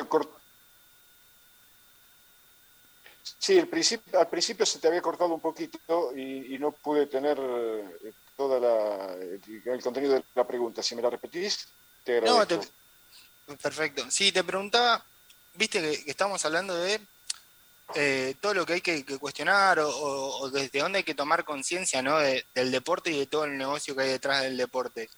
Sí, 3.38 3.58
al 3.58 3.68
principio 4.28 4.64
se 4.64 4.78
te 4.78 4.86
había 4.86 5.02
cortado 5.02 5.34
un 5.34 5.40
poquito 5.40 6.16
y, 6.16 6.56
no 6.58 6.70
pude 6.70 7.06
tener 7.06 7.38
eh, 8.38 9.40
todo 9.64 9.74
el 9.74 9.82
contenido 9.82 10.14
de 10.14 10.24
la 10.34 10.46
pregunta. 10.46 10.82
Si 10.82 10.94
me 10.94 11.02
la 11.02 11.10
repetís, 11.10 11.68
te 12.04 12.18
agradezco. 12.18 12.66
No, 13.46 13.56
perfecto. 13.56 14.10
Sí, 14.10 14.32
te 14.32 14.44
preguntaba, 14.44 15.04
viste 15.54 15.80
que, 15.80 16.10
estamos 16.10 16.44
hablando 16.44 16.74
de 16.74 17.00
eh, 17.94 18.34
todo 18.40 18.54
lo 18.54 18.64
que 18.64 18.74
hay 18.74 18.80
que, 18.80 19.04
cuestionar 19.18 19.78
o, 19.80 20.50
desde 20.50 20.80
dónde 20.80 20.98
hay 20.98 21.04
que 21.04 21.14
tomar 21.14 21.44
conciencia 21.44 22.00
¿no? 22.02 22.18
del 22.18 22.70
deporte 22.70 23.10
y 23.10 23.18
de 23.18 23.26
todo 23.26 23.44
el 23.44 23.58
negocio 23.58 23.94
que 23.94 24.02
hay 24.02 24.10
detrás 24.10 24.42
del 24.42 24.56
deporte. 24.56 25.10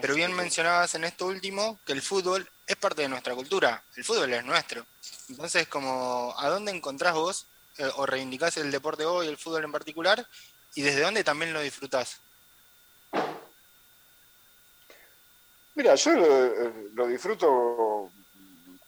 Pero 0.00 0.14
bien 0.14 0.34
mencionabas 0.34 0.94
en 0.94 1.04
esto 1.04 1.26
último 1.26 1.78
que 1.84 1.92
el 1.92 2.02
fútbol 2.02 2.48
es 2.66 2.76
parte 2.76 3.02
de 3.02 3.08
nuestra 3.08 3.34
cultura, 3.34 3.82
el 3.96 4.04
fútbol 4.04 4.32
es 4.32 4.44
nuestro. 4.44 4.86
Entonces, 5.28 5.66
como, 5.68 6.34
¿a 6.38 6.48
dónde 6.48 6.72
encontrás 6.72 7.14
vos 7.14 7.46
eh, 7.78 7.90
o 7.96 8.06
reivindicás 8.06 8.56
el 8.58 8.70
deporte 8.70 9.04
hoy, 9.04 9.26
el 9.26 9.38
fútbol 9.38 9.64
en 9.64 9.72
particular, 9.72 10.26
y 10.74 10.82
desde 10.82 11.00
dónde 11.00 11.24
también 11.24 11.52
lo 11.52 11.60
disfrutás? 11.60 12.20
Mira, 15.78 15.94
yo 15.94 16.12
lo, 16.92 17.06
disfruto 17.06 18.10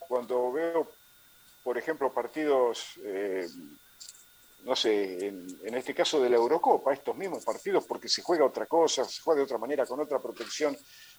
cuando 0.09 0.50
veo, 0.50 0.90
por 1.62 1.78
ejemplo, 1.78 2.12
partidos, 2.12 2.94
eh, 3.04 3.49
no 4.64 4.75
sé, 4.75 5.28
en, 5.28 5.75
este 5.76 5.94
caso 5.94 6.20
de 6.20 6.28
la 6.28 6.35
Eurocopa, 6.35 6.92
estos 6.92 7.16
mismos 7.16 7.44
partidos, 7.44 7.85
porque 7.87 8.09
se 8.09 8.23
juega 8.23 8.44
otra 8.44 8.66
cosa, 8.66 9.04
se 9.04 9.23
juega 9.23 9.38
de 9.38 9.44
otra 9.44 9.59
manera, 9.59 9.87
con 9.87 10.00
otra 10.00 10.18
protección, 10.18 10.76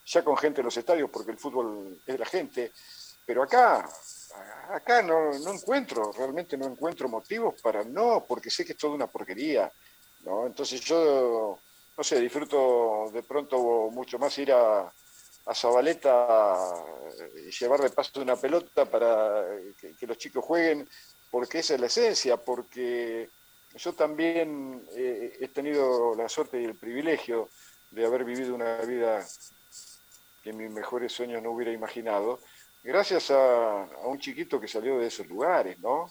ya 0.07 0.21
con 0.25 0.35
gente 0.35 0.59
en 0.59 0.65
los 0.65 0.75
estadios, 0.75 1.09
porque 1.09 1.31
el 1.31 1.37
fútbol 1.37 2.01
es 2.05 2.15
de 2.15 2.19
la 2.19 2.25
gente. 2.25 2.73
Pero 3.25 3.41
acá, 3.41 3.89
acá 4.71 5.01
no, 5.01 5.31
no 5.39 5.53
encuentro, 5.53 6.11
realmente 6.11 6.57
no 6.57 6.65
encuentro 6.65 7.07
motivos 7.07 7.61
para 7.61 7.81
no, 7.85 8.25
porque 8.27 8.49
sé 8.49 8.65
que 8.65 8.73
es 8.73 8.77
toda 8.77 8.95
una 8.95 9.07
porquería 9.07 9.71
¿no? 10.25 10.47
Entonces 10.47 10.81
yo, 10.81 11.57
no 11.97 12.03
sé, 12.03 12.19
disfruto 12.19 13.09
de 13.13 13.23
pronto 13.23 13.89
mucho 13.89 14.19
más 14.19 14.37
ir 14.37 14.51
a, 14.51 14.91
a 15.45 15.55
Zabaleta 15.55 16.73
y 17.45 17.51
llevar 17.51 17.81
de 17.81 17.89
paso 17.89 18.21
una 18.21 18.35
pelota 18.35 18.85
para 18.85 19.45
que, 19.79 20.07
los 20.07 20.17
chicos 20.17 20.45
jueguen, 20.45 20.87
porque 21.29 21.59
esa 21.59 21.75
es 21.75 21.79
la 21.79 21.87
esencia, 21.87 22.37
porque 22.37 23.29
yo 23.75 23.93
también 23.93 24.85
eh, 24.95 25.37
he 25.39 25.47
tenido 25.47 26.15
la 26.15 26.29
suerte 26.29 26.61
y 26.61 26.65
el 26.65 26.75
privilegio 26.75 27.49
de 27.89 28.05
haber 28.05 28.23
vivido 28.23 28.55
una 28.55 28.77
vida 28.81 29.25
que 30.43 30.53
mis 30.53 30.71
mejores 30.71 31.11
sueños 31.11 31.41
no 31.41 31.51
hubiera 31.51 31.71
imaginado, 31.71 32.39
gracias 32.83 33.31
a, 33.31 33.87
un 34.05 34.19
chiquito 34.19 34.59
que 34.59 34.67
salió 34.67 34.97
de 34.97 35.07
esos 35.07 35.27
lugares, 35.27 35.79
¿no? 35.79 36.07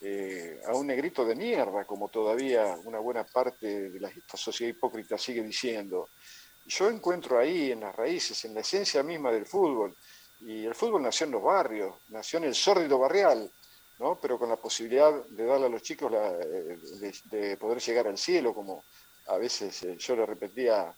Eh, 0.00 0.60
a 0.66 0.74
un 0.74 0.86
negrito 0.86 1.24
de 1.24 1.34
mierda, 1.34 1.84
como 1.84 2.08
todavía 2.08 2.76
una 2.84 2.98
buena 3.00 3.24
parte 3.24 3.90
de 3.90 4.00
la, 4.00 4.10
sociedad 4.34 4.70
hipócrita 4.70 5.18
sigue 5.18 5.42
diciendo. 5.42 6.08
Yo 6.68 6.90
encuentro 6.90 7.38
ahí, 7.38 7.72
en 7.72 7.80
las 7.80 7.96
raíces, 7.96 8.44
en 8.44 8.52
la 8.52 8.60
esencia 8.60 9.02
misma 9.02 9.32
del 9.32 9.46
fútbol, 9.46 9.96
y 10.40 10.66
el 10.66 10.74
fútbol 10.74 11.02
nació 11.02 11.24
en 11.24 11.32
los 11.32 11.42
barrios, 11.42 11.94
nació 12.10 12.38
en 12.38 12.44
el 12.44 12.54
sórdido 12.54 12.98
barrial, 12.98 13.50
¿no? 13.98 14.18
pero 14.20 14.38
con 14.38 14.50
la 14.50 14.56
posibilidad 14.56 15.10
de 15.24 15.46
darle 15.46 15.66
a 15.66 15.70
los 15.70 15.82
chicos 15.82 16.12
la, 16.12 16.28
eh, 16.28 16.78
de, 17.24 17.56
poder 17.56 17.80
llegar 17.80 18.06
al 18.06 18.18
cielo, 18.18 18.52
como 18.52 18.84
a 19.28 19.38
veces 19.38 19.82
eh, 19.82 19.96
yo 19.98 20.14
le 20.14 20.26
repetía 20.26 20.94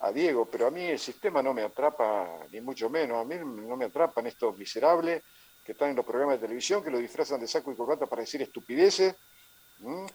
a 0.00 0.12
Diego, 0.12 0.44
pero 0.44 0.66
a 0.66 0.70
mí 0.70 0.84
el 0.84 0.98
sistema 0.98 1.42
no 1.42 1.54
me 1.54 1.62
atrapa, 1.62 2.46
ni 2.52 2.60
mucho 2.60 2.90
menos, 2.90 3.22
a 3.22 3.24
mí 3.24 3.36
no 3.36 3.76
me 3.76 3.86
atrapan 3.86 4.26
estos 4.26 4.56
miserables 4.58 5.22
que 5.64 5.72
están 5.72 5.90
en 5.90 5.96
los 5.96 6.04
programas 6.04 6.36
de 6.38 6.46
televisión, 6.46 6.84
que 6.84 6.90
lo 6.90 6.98
disfrazan 6.98 7.40
de 7.40 7.48
saco 7.48 7.72
y 7.72 7.76
corbata 7.76 8.04
para 8.04 8.20
decir 8.20 8.42
estupideces, 8.42 9.14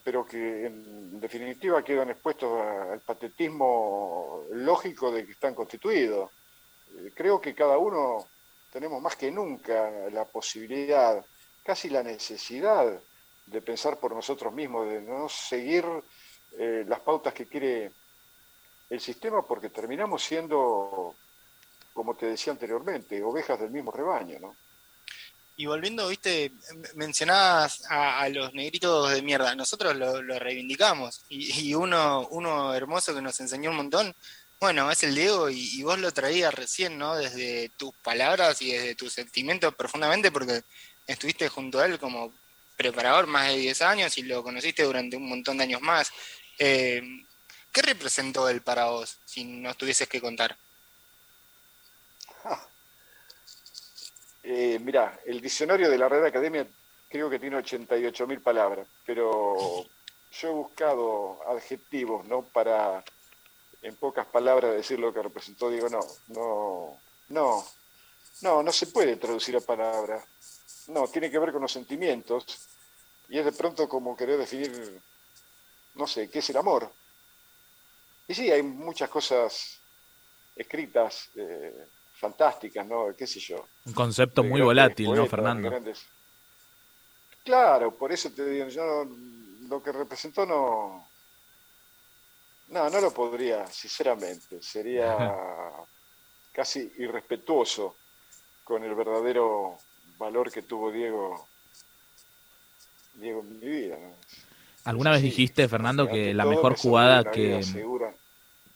pero 0.04 0.26
que 0.26 0.68
en 0.68 1.20
definitiva 1.20 1.84
quedan 1.84 2.12
expuestos 2.12 2.62
al 2.62 3.00
patetismo 3.00 4.44
lógico 4.52 5.12
de 5.12 5.26
que 5.26 5.32
están 5.32 5.56
constituidos. 5.56 6.30
Eh, 6.98 7.12
creo 7.16 7.42
que 7.42 7.56
cada 7.56 7.78
uno 7.78 8.26
tenemos 8.72 9.02
más 9.02 9.16
que 9.16 9.32
nunca 9.32 9.90
la 10.12 10.26
posibilidad, 10.26 11.26
casi 11.64 11.90
la 11.90 12.04
necesidad 12.04 13.00
de 13.48 13.62
pensar 13.62 13.98
por 13.98 14.14
nosotros 14.14 14.54
mismos, 14.54 14.88
de 14.88 15.02
no 15.02 15.30
seguir 15.30 15.86
eh, 16.58 16.84
las 16.88 17.00
pautas 17.00 17.34
que 17.34 17.48
quiere 17.48 17.92
el 18.90 19.00
sistema 19.00 19.42
porque 19.42 19.70
terminamos 19.70 20.24
siendo, 20.24 21.16
como 21.94 22.16
te 22.16 22.28
decía 22.28 22.54
anteriormente, 22.54 23.24
ovejas 23.24 23.60
del 23.60 23.72
mismo 23.72 23.92
rebaño, 23.92 24.40
¿no? 24.40 24.56
Y 25.58 25.68
volviendo, 25.68 26.08
viste, 26.10 26.52
mencionabas 26.96 27.84
a, 27.90 28.28
los 28.30 28.54
negritos 28.54 29.12
de 29.12 29.22
mierda, 29.22 29.56
nosotros 29.56 29.96
lo, 29.96 30.22
reivindicamos, 30.40 31.24
y, 31.30 31.74
uno, 31.74 32.28
uno 32.30 32.74
hermoso 32.74 33.16
que 33.16 33.22
nos 33.22 33.40
enseñó 33.40 33.70
un 33.70 33.78
montón, 33.78 34.14
bueno, 34.60 34.92
es 34.92 35.04
el 35.04 35.16
Diego, 35.16 35.50
y, 35.50 35.82
vos 35.84 35.98
lo 36.00 36.12
traías 36.12 36.54
recién, 36.54 36.98
¿no? 36.98 37.16
Desde 37.16 37.70
tus 37.78 37.96
palabras 37.98 38.62
y 38.62 38.72
desde 38.72 38.96
tus 38.96 39.14
sentimientos 39.14 39.74
profundamente, 39.76 40.32
porque 40.32 40.64
estuviste 41.08 41.48
junto 41.48 41.80
a 41.80 41.86
él 41.86 42.00
como 42.00 42.34
preparador 42.76 43.28
más 43.28 43.48
de 43.48 43.58
10 43.58 43.82
años 43.84 44.18
y 44.18 44.24
lo 44.24 44.44
conociste 44.44 44.84
durante 44.84 45.16
un 45.16 45.30
montón 45.30 45.58
de 45.58 45.64
años 45.64 45.82
más. 45.82 46.12
Eh, 46.60 47.02
¿Qué 47.72 47.82
representó 47.82 48.50
él 48.50 48.62
para 48.62 48.86
vos, 48.86 49.20
si 49.26 49.44
nos 49.44 49.78
tuvieses 49.78 50.08
que 50.08 50.22
contar? 50.22 50.58
Eh, 54.48 54.78
mira, 54.80 55.20
el 55.26 55.42
diccionario 55.42 55.90
de 55.90 55.98
la 55.98 56.08
Red 56.08 56.24
Academia 56.24 56.68
creo 57.10 57.32
que 57.32 57.40
tiene 57.40 57.58
88.000 57.58 58.44
palabras, 58.44 58.88
pero 59.04 59.88
yo 60.32 60.48
he 60.48 60.52
buscado 60.52 61.40
adjetivos, 61.48 62.28
¿no? 62.28 62.44
Para, 62.44 63.04
en 63.82 63.96
pocas 63.96 64.28
palabras, 64.28 64.76
decir 64.76 65.00
lo 65.00 65.12
que 65.12 65.24
representó. 65.24 65.72
Digo, 65.72 65.90
no, 65.90 66.00
no, 66.28 67.00
no, 67.30 67.66
no, 68.42 68.62
no 68.62 68.72
se 68.72 68.86
puede 68.88 69.16
traducir 69.16 69.56
a 69.56 69.62
palabras. 69.62 70.24
No, 70.90 71.08
tiene 71.08 71.32
que 71.32 71.40
ver 71.40 71.52
con 71.52 71.64
los 71.64 71.72
sentimientos. 71.72 72.68
Y 73.30 73.40
es 73.40 73.46
de 73.46 73.52
pronto 73.52 73.90
como 73.90 74.16
querer 74.16 74.38
definir, 74.38 75.02
no 75.96 76.06
sé, 76.06 76.30
qué 76.30 76.38
es 76.38 76.50
el 76.52 76.58
amor. 76.58 76.92
Y 78.28 78.36
sí, 78.36 78.52
hay 78.52 78.62
muchas 78.62 79.10
cosas 79.10 79.80
escritas, 80.56 81.32
eh, 81.36 81.88
fantásticas, 82.26 82.86
¿no? 82.88 83.14
¿Qué 83.16 83.28
sé 83.28 83.40
yo? 83.40 83.68
Un 83.86 83.94
concepto 83.94 84.44
muy 84.44 84.62
volátil, 84.62 85.14
¿no, 85.14 85.26
Fernando? 85.28 85.72
Claro, 87.44 87.96
por 87.96 88.12
eso 88.12 88.32
te 88.32 88.50
digo, 88.50 88.68
yo 88.68 89.08
lo 89.70 89.84
que 89.84 89.92
representó 89.92 90.46
no... 90.46 91.08
No, 92.70 92.90
no 92.90 93.00
lo 93.00 93.12
podría, 93.12 93.68
sinceramente. 93.68 94.60
Sería 94.60 95.16
casi 96.52 96.92
irrespetuoso 96.98 97.96
con 98.64 98.84
el 98.84 98.96
verdadero 98.96 99.78
valor 100.18 100.52
que 100.52 100.64
tuvo 100.64 100.92
Diego, 100.92 101.48
Diego 103.14 103.42
en 103.42 103.60
mi 103.60 103.68
vida. 103.68 103.98
¿no? 104.00 104.16
¿Alguna 104.86 105.12
vez 105.12 105.22
dijiste, 105.22 105.68
Fernando, 105.68 106.08
que 106.08 106.34
la 106.34 106.46
mejor 106.46 106.76
jugada 106.76 107.30
que... 107.30 107.62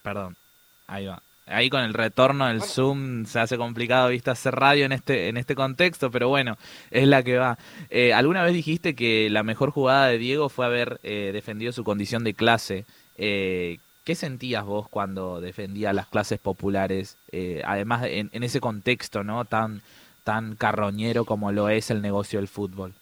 Perdón, 0.03 0.38
ahí 0.85 1.07
va. 1.07 1.23
Ahí 1.49 1.69
con 1.69 1.81
el 1.81 1.93
retorno 1.93 2.47
del 2.47 2.62
Zoom 2.62 3.25
se 3.25 3.39
hace 3.39 3.57
complicado, 3.57 4.09
viste, 4.09 4.29
hacer 4.29 4.55
radio 4.55 4.85
en 4.85 4.91
este, 4.91 5.29
en 5.29 5.38
este 5.38 5.55
contexto, 5.55 6.12
pero 6.12 6.29
bueno, 6.29 6.57
es 6.91 7.07
la 7.07 7.23
que 7.23 7.38
va. 7.38 7.57
Eh, 7.89 8.13
¿Alguna 8.13 8.43
vez 8.43 8.53
dijiste 8.53 8.95
que 8.95 9.29
la 9.29 9.43
mejor 9.43 9.71
jugada 9.71 10.07
de 10.07 10.17
Diego 10.19 10.49
fue 10.49 10.65
haber 10.65 10.99
eh, 11.03 11.31
defendido 11.33 11.71
su 11.71 11.83
condición 11.83 12.23
de 12.23 12.33
clase? 12.33 12.85
Eh, 13.17 13.79
¿Qué 14.03 14.15
sentías 14.15 14.63
vos 14.63 14.88
cuando 14.89 15.41
defendía 15.41 15.93
las 15.93 16.07
clases 16.07 16.39
populares? 16.39 17.17
además, 17.63 18.05
en, 18.05 18.29
en, 18.33 18.43
ese 18.43 18.59
contexto, 18.59 19.23
¿no? 19.23 19.45
Tan, 19.45 19.81
tan 20.23 20.55
carroñero 20.55 21.25
como 21.25 21.51
lo 21.51 21.69
es 21.69 21.91
el 21.91 22.01
negocio 22.01 22.39
del 22.39 22.47
fútbol. 22.47 22.93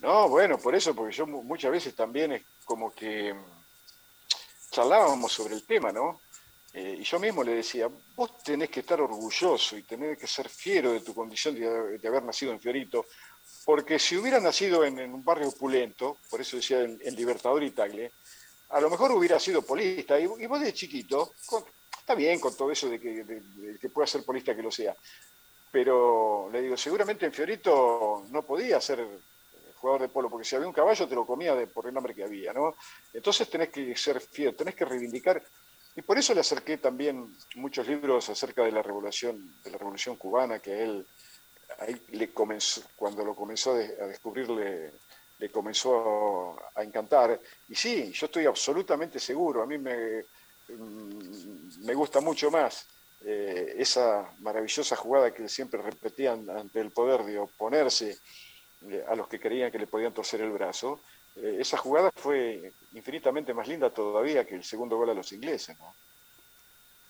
No, 0.00 0.28
bueno, 0.28 0.56
por 0.58 0.74
eso, 0.74 0.94
porque 0.94 1.14
yo 1.14 1.26
muchas 1.26 1.70
veces 1.70 1.94
también 1.94 2.32
es 2.32 2.42
como 2.64 2.94
que 2.94 3.34
charlábamos 4.70 5.32
sobre 5.32 5.54
el 5.54 5.64
tema, 5.64 5.92
¿no? 5.92 6.20
Eh, 6.72 6.98
y 7.00 7.02
yo 7.02 7.18
mismo 7.18 7.42
le 7.42 7.56
decía, 7.56 7.88
vos 8.14 8.42
tenés 8.44 8.70
que 8.70 8.80
estar 8.80 9.00
orgulloso 9.00 9.76
y 9.76 9.82
tenés 9.82 10.16
que 10.16 10.26
ser 10.26 10.48
fiero 10.48 10.92
de 10.92 11.00
tu 11.00 11.14
condición 11.14 11.54
de, 11.54 12.08
haber 12.08 12.22
nacido 12.22 12.52
en 12.52 12.60
Fiorito, 12.60 13.06
porque 13.64 13.98
si 13.98 14.16
hubiera 14.16 14.38
nacido 14.38 14.84
en, 14.84 14.98
un 15.12 15.24
barrio 15.24 15.48
opulento, 15.48 16.18
por 16.30 16.40
eso 16.40 16.56
decía 16.56 16.82
en, 16.82 17.16
Libertador 17.16 17.64
y 17.64 17.74
a 18.70 18.80
lo 18.80 18.88
mejor 18.88 19.10
hubiera 19.10 19.40
sido 19.40 19.62
polista. 19.62 20.18
Y, 20.20 20.26
vos 20.26 20.60
de 20.60 20.72
chiquito, 20.72 21.32
está 21.98 22.14
bien 22.14 22.38
con 22.38 22.56
todo 22.56 22.70
eso 22.70 22.88
de 22.88 23.00
que, 23.00 23.24
de 23.24 23.78
que 23.80 23.88
pueda 23.88 24.06
ser 24.06 24.24
polista 24.24 24.54
que 24.54 24.62
lo 24.62 24.70
sea, 24.70 24.94
pero 25.72 26.48
le 26.52 26.62
digo, 26.62 26.76
seguramente 26.76 27.26
en 27.26 27.32
Fiorito 27.32 28.26
no 28.30 28.42
podía 28.44 28.80
ser 28.80 29.06
jugador 29.80 30.02
de 30.02 30.08
polo, 30.08 30.28
porque 30.28 30.44
si 30.44 30.54
había 30.54 30.68
un 30.68 30.74
caballo 30.74 31.08
te 31.08 31.14
lo 31.14 31.26
comía 31.26 31.54
de, 31.54 31.66
por 31.66 31.86
el 31.86 31.94
nombre 31.94 32.14
que 32.14 32.24
había, 32.24 32.52
¿no? 32.52 32.74
Entonces 33.12 33.48
tenés 33.48 33.70
que 33.70 33.96
ser 33.96 34.20
fiel, 34.20 34.54
tenés 34.54 34.74
que 34.74 34.84
reivindicar, 34.84 35.42
y 35.96 36.02
por 36.02 36.18
eso 36.18 36.34
le 36.34 36.40
acerqué 36.40 36.78
también 36.78 37.34
muchos 37.56 37.86
libros 37.86 38.28
acerca 38.28 38.62
de 38.62 38.72
la 38.72 38.82
revolución, 38.82 39.54
de 39.64 39.70
la 39.70 39.78
revolución 39.78 40.16
cubana, 40.16 40.60
que 40.60 40.82
él, 40.82 41.06
ahí 41.80 42.00
le 42.10 42.32
comenzó, 42.32 42.82
cuando 42.94 43.24
lo 43.24 43.34
comenzó 43.34 43.72
a 43.72 44.06
descubrir, 44.06 44.48
le, 44.50 45.50
comenzó 45.50 46.56
a 46.74 46.82
encantar. 46.84 47.40
Y 47.68 47.74
sí, 47.74 48.12
yo 48.12 48.26
estoy 48.26 48.46
absolutamente 48.46 49.18
seguro, 49.18 49.62
a 49.62 49.66
mí 49.66 49.78
me, 49.78 50.22
mm, 50.68 51.84
me 51.84 51.94
gusta 51.94 52.20
mucho 52.20 52.50
más 52.50 52.86
eh, 53.22 53.74
esa 53.76 54.30
maravillosa 54.38 54.96
jugada 54.96 55.34
que 55.34 55.48
siempre 55.48 55.82
repetían 55.82 56.48
ante 56.48 56.80
el 56.80 56.90
poder 56.90 57.24
de 57.24 57.38
oponerse 57.38 58.18
eh, 58.88 59.04
a 59.08 59.14
los 59.14 59.28
que 59.28 59.38
creían 59.38 59.70
que 59.70 59.78
le 59.78 59.86
podían 59.86 60.14
torcer 60.14 60.40
el 60.40 60.50
brazo, 60.50 61.00
eh, 61.36 61.58
esa 61.60 61.76
jugada 61.76 62.10
fue 62.14 62.72
infinitamente 62.92 63.54
más 63.54 63.68
linda 63.68 63.90
todavía 63.90 64.46
que 64.46 64.54
el 64.54 64.64
segundo 64.64 64.96
gol 64.96 65.10
a 65.10 65.14
los 65.14 65.32
ingleses. 65.32 65.78
¿no? 65.78 65.94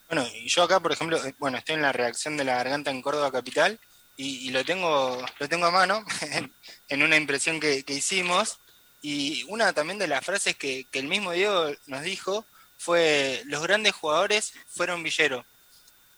Bueno, 0.07 0.27
y 0.33 0.47
yo 0.49 0.63
acá, 0.63 0.79
por 0.79 0.91
ejemplo, 0.91 1.23
eh, 1.25 1.33
bueno, 1.39 1.57
estoy 1.57 1.75
en 1.75 1.81
la 1.81 1.93
reacción 1.93 2.35
de 2.37 2.43
la 2.43 2.55
garganta 2.55 2.91
en 2.91 3.01
Córdoba 3.01 3.31
Capital 3.31 3.79
y, 4.17 4.51
lo, 4.51 4.63
tengo, 4.63 5.25
lo 5.39 5.49
tengo 5.49 5.65
a 5.65 5.71
mano 5.71 6.03
en, 6.89 7.03
una 7.03 7.15
impresión 7.15 7.59
que, 7.59 7.83
hicimos. 7.87 8.59
Y 9.01 9.43
una 9.47 9.73
también 9.73 9.97
de 9.97 10.07
las 10.07 10.23
frases 10.23 10.55
que, 10.55 10.85
que 10.91 10.99
el 10.99 11.07
mismo 11.07 11.31
Diego 11.31 11.71
nos 11.87 12.03
dijo 12.03 12.45
fue, 12.77 13.41
los 13.45 13.63
grandes 13.63 13.93
jugadores 13.93 14.53
fueron 14.67 15.01
Villero, 15.01 15.43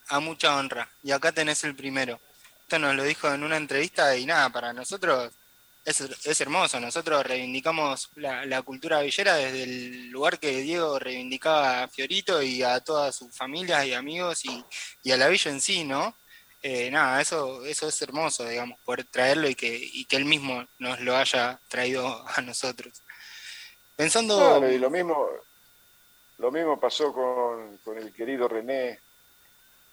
a 0.08 0.20
mucha 0.20 0.54
honra. 0.56 0.90
Y 1.02 1.12
acá 1.12 1.32
tenés 1.32 1.64
el 1.64 1.74
primero. 1.74 2.20
Esto 2.60 2.78
nos 2.78 2.94
lo 2.94 3.04
dijo 3.04 3.32
en 3.32 3.42
una 3.42 3.56
entrevista 3.56 4.16
y 4.16 4.26
nada, 4.26 4.50
para 4.50 4.72
nosotros 4.72 5.32
es, 5.84 6.40
hermoso. 6.40 6.80
Nosotros 6.80 7.24
reivindicamos 7.26 8.10
la, 8.16 8.62
cultura 8.62 9.00
villera 9.00 9.36
desde 9.36 9.64
el 9.64 10.08
lugar 10.10 10.38
que 10.38 10.62
Diego 10.62 10.98
reivindicaba 10.98 11.82
a 11.82 11.88
Fiorito 11.88 12.42
y 12.42 12.62
a 12.62 12.80
todas 12.80 13.14
sus 13.14 13.36
familias 13.36 13.84
y 13.86 13.92
amigos 13.94 14.42
y, 14.44 15.12
a 15.12 15.16
la 15.16 15.28
villa 15.28 15.50
en 15.50 15.60
sí, 15.60 15.84
¿no? 15.84 16.14
Eh, 16.62 16.90
nada, 16.90 17.20
eso, 17.20 17.64
eso 17.66 17.88
es 17.88 18.00
hermoso, 18.00 18.48
digamos, 18.48 18.78
poder 18.80 19.04
traerlo 19.04 19.46
y 19.48 19.54
que, 19.54 20.06
que 20.08 20.16
él 20.16 20.24
mismo 20.24 20.64
nos 20.78 20.98
lo 21.00 21.14
haya 21.14 21.60
traído 21.68 22.26
a 22.28 22.40
nosotros. 22.40 23.02
Pensando... 23.94 24.66
y 24.70 24.78
lo 24.78 24.88
mismo, 24.88 25.28
lo 26.38 26.50
mismo 26.50 26.80
pasó 26.80 27.12
con, 27.12 27.76
con 27.84 27.98
el 27.98 28.12
querido 28.14 28.48
René, 28.48 28.98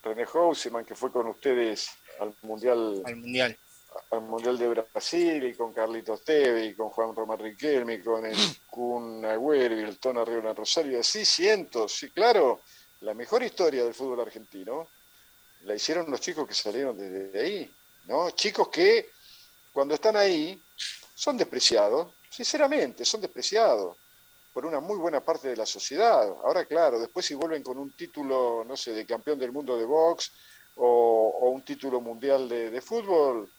René 0.01 0.25
Houseman, 0.25 0.85
que 0.85 0.95
fue 0.95 1.11
con 1.11 1.27
ustedes 1.27 1.89
al 2.21 2.33
Mundial. 2.41 3.03
Al 3.05 3.17
Mundial. 3.17 3.57
Al 4.11 4.21
Mundial 4.21 4.57
de 4.57 4.67
Brasil, 4.67 5.43
y 5.43 5.53
con 5.53 5.73
Carlitos 5.73 6.23
Teve, 6.23 6.65
y 6.65 6.75
con 6.75 6.89
Juan 6.89 7.15
Román 7.15 7.39
Riquelme, 7.39 7.95
y 7.95 8.01
con 8.01 8.25
el 8.25 8.35
Kun 8.69 9.25
Agüero 9.25 9.79
y 9.79 9.83
el 9.83 9.97
Tona 9.99 10.23
Río 10.23 10.41
Rosario. 10.53 11.03
Sí, 11.03 11.25
cientos, 11.25 11.93
sí, 11.93 12.09
claro. 12.09 12.61
La 13.01 13.13
mejor 13.13 13.43
historia 13.43 13.83
del 13.83 13.93
fútbol 13.93 14.21
argentino 14.21 14.87
la 15.63 15.75
hicieron 15.75 16.09
los 16.09 16.21
chicos 16.21 16.47
que 16.47 16.53
salieron 16.53 16.97
desde 16.97 17.39
ahí, 17.39 17.73
¿no? 18.05 18.29
Chicos 18.31 18.69
que 18.69 19.09
cuando 19.73 19.95
están 19.95 20.15
ahí 20.15 20.61
son 21.13 21.37
despreciados, 21.37 22.13
sinceramente, 22.29 23.05
son 23.05 23.21
despreciados 23.21 23.97
por 24.53 24.65
una 24.65 24.79
muy 24.79 24.97
buena 24.97 25.21
parte 25.21 25.47
de 25.47 25.55
la 25.55 25.65
sociedad. 25.65 26.27
Ahora, 26.43 26.65
claro, 26.65 26.99
después 26.99 27.25
si 27.25 27.33
vuelven 27.33 27.63
con 27.63 27.77
un 27.77 27.91
título, 27.91 28.63
no 28.65 28.75
sé, 28.75 28.91
de 28.91 29.05
campeón 29.05 29.39
del 29.39 29.51
mundo 29.51 29.77
de 29.77 29.85
box 29.85 30.31
o, 30.75 31.49
un 31.51 31.61
título 31.63 32.01
mundial 32.01 32.49
de, 32.49 32.81
fútbol, 32.81 33.49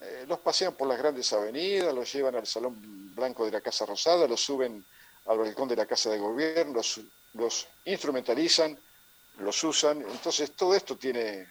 eh, 0.00 0.24
los 0.26 0.38
pasean 0.38 0.74
por 0.74 0.88
las 0.88 0.98
grandes 0.98 1.32
avenidas, 1.32 1.94
los 1.94 2.12
llevan 2.12 2.34
al 2.34 2.46
Salón 2.46 3.14
Blanco 3.14 3.44
de 3.44 3.52
la 3.52 3.60
Casa 3.60 3.84
Rosada, 3.84 4.26
los 4.26 4.40
suben 4.40 4.84
al 5.26 5.38
balcón 5.38 5.68
de 5.68 5.76
la 5.76 5.86
Casa 5.86 6.10
de 6.10 6.18
Gobierno, 6.18 6.74
los, 6.74 7.00
los 7.34 7.66
instrumentalizan, 7.84 8.78
los 9.38 9.62
usan. 9.62 10.02
Entonces, 10.10 10.52
todo 10.52 10.74
esto 10.74 10.96
tiene, 10.96 11.46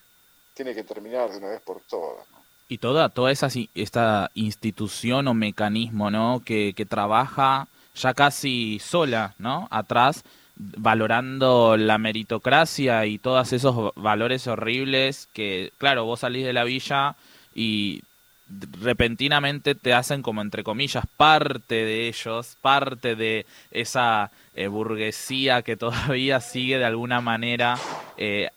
tiene 0.54 0.74
que 0.74 0.84
terminar 0.84 1.30
de 1.30 1.38
una 1.38 1.50
vez 1.50 1.62
por 1.62 1.82
todas. 1.82 2.26
Y 2.68 2.78
toda, 2.78 3.10
toda 3.10 3.32
esa, 3.32 3.50
esta 3.74 4.30
institución 4.34 5.28
o 5.28 5.34
mecanismo 5.34 6.12
¿no? 6.12 6.42
que, 6.46 6.74
que 6.76 6.86
trabaja 6.86 7.68
ya 7.96 8.14
casi 8.14 8.80
sola, 8.80 9.34
¿no? 9.40 9.68
Atrás, 9.72 10.24
valorando 10.56 11.78
la 11.78 11.98
meritocracia 11.98 13.06
y 13.06 13.18
todos 13.18 13.54
esos 13.54 13.94
valores 13.96 14.46
horribles 14.48 15.28
que, 15.34 15.72
claro, 15.78 16.06
vos 16.06 16.20
salís 16.20 16.46
de 16.46 16.54
la 16.54 16.64
villa 16.64 17.16
y 17.56 18.04
repentinamente 18.82 19.76
te 19.76 19.94
hacen 19.94 20.22
como 20.22 20.42
entre 20.42 20.64
comillas 20.64 21.06
parte 21.18 21.76
de 21.76 22.08
ellos, 22.08 22.58
parte 22.62 23.16
de 23.16 23.46
esa 23.72 24.32
eh, 24.56 24.68
burguesía 24.68 25.62
que 25.62 25.78
todavía 25.78 26.40
sigue 26.42 26.78
de 26.78 26.86
alguna 26.86 27.22
manera 27.22 27.78
eh, 28.18 28.50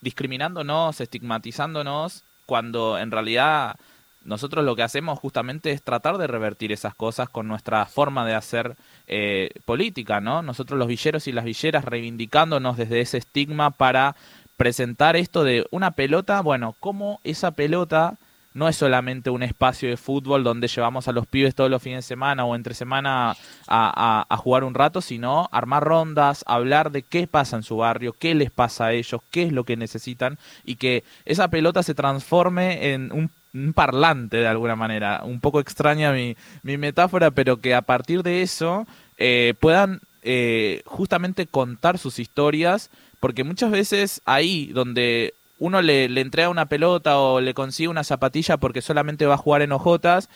discriminándonos, 0.00 1.00
estigmatizándonos, 1.00 2.22
cuando 2.46 2.98
en 2.98 3.10
realidad 3.10 3.76
nosotros 4.24 4.64
lo 4.64 4.76
que 4.76 4.82
hacemos 4.82 5.18
justamente 5.18 5.70
es 5.70 5.82
tratar 5.82 6.18
de 6.18 6.26
revertir 6.26 6.70
esas 6.72 6.94
cosas 6.94 7.28
con 7.28 7.48
nuestra 7.48 7.86
forma 7.86 8.26
de 8.26 8.34
hacer 8.34 8.76
eh, 9.06 9.50
política, 9.64 10.20
¿no? 10.20 10.42
Nosotros 10.42 10.78
los 10.78 10.88
villeros 10.88 11.26
y 11.28 11.32
las 11.32 11.44
villeras 11.44 11.84
reivindicándonos 11.84 12.76
desde 12.76 13.00
ese 13.00 13.18
estigma 13.18 13.70
para 13.70 14.16
presentar 14.56 15.16
esto 15.16 15.44
de 15.44 15.66
una 15.70 15.92
pelota, 15.92 16.42
bueno, 16.42 16.74
cómo 16.78 17.20
esa 17.24 17.52
pelota 17.52 18.18
no 18.58 18.68
es 18.68 18.76
solamente 18.76 19.30
un 19.30 19.42
espacio 19.42 19.88
de 19.88 19.96
fútbol 19.96 20.42
donde 20.42 20.68
llevamos 20.68 21.06
a 21.08 21.12
los 21.12 21.26
pibes 21.26 21.54
todos 21.54 21.70
los 21.70 21.82
fines 21.82 22.04
de 22.04 22.08
semana 22.08 22.44
o 22.44 22.56
entre 22.56 22.74
semana 22.74 23.36
a, 23.68 24.36
jugar 24.38 24.64
un 24.64 24.74
rato, 24.74 25.00
sino 25.00 25.48
armar 25.52 25.84
rondas, 25.84 26.44
hablar 26.46 26.90
de 26.90 27.02
qué 27.02 27.26
pasa 27.26 27.56
en 27.56 27.62
su 27.62 27.76
barrio, 27.76 28.14
qué 28.18 28.34
les 28.34 28.50
pasa 28.50 28.86
a 28.86 28.92
ellos, 28.92 29.20
qué 29.30 29.44
es 29.44 29.52
lo 29.52 29.64
que 29.64 29.76
necesitan 29.76 30.38
y 30.64 30.76
que 30.76 31.04
esa 31.24 31.48
pelota 31.48 31.82
se 31.82 31.94
transforme 31.94 32.92
en 32.92 33.12
un 33.12 33.30
un 33.54 33.72
parlante 33.72 34.36
de 34.36 34.46
alguna 34.46 34.76
manera. 34.76 35.22
Un 35.24 35.40
poco 35.40 35.58
extraña 35.58 36.12
mi, 36.12 36.36
mi 36.62 36.76
metáfora, 36.76 37.30
pero 37.30 37.56
que 37.56 37.74
a 37.74 37.80
partir 37.82 38.22
de 38.22 38.42
eso 38.42 38.86
eh, 39.16 39.54
puedan 39.58 40.00
eh, 40.22 40.82
justamente 40.84 41.46
contar 41.46 41.98
sus 41.98 42.18
historias, 42.18 42.90
porque 43.20 43.44
muchas 43.44 43.70
veces 43.70 44.20
ahí 44.26 44.66
donde 44.66 45.34
uno 45.58 45.82
le, 45.82 46.04
entrega 46.04 46.48
una 46.48 46.66
pelota 46.66 47.18
o 47.18 47.40
le 47.40 47.54
consigue 47.54 47.88
una 47.88 48.04
zapatilla 48.04 48.56
porque 48.56 48.82
solamente 48.82 49.26
va 49.26 49.34
a 49.34 49.38
jugar 49.38 49.62
en 49.62 49.72
ojotas, 49.72 50.28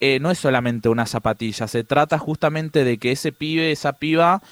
eh, 0.00 0.18
no 0.20 0.30
es 0.30 0.38
solamente 0.38 0.88
una 0.88 1.06
zapatilla, 1.06 1.68
se 1.68 1.84
trata 1.84 2.18
justamente 2.18 2.84
de 2.84 2.98
que 2.98 3.12
ese 3.12 3.32
pibe, 3.32 3.72
esa 3.72 3.94
piba, 3.94 4.42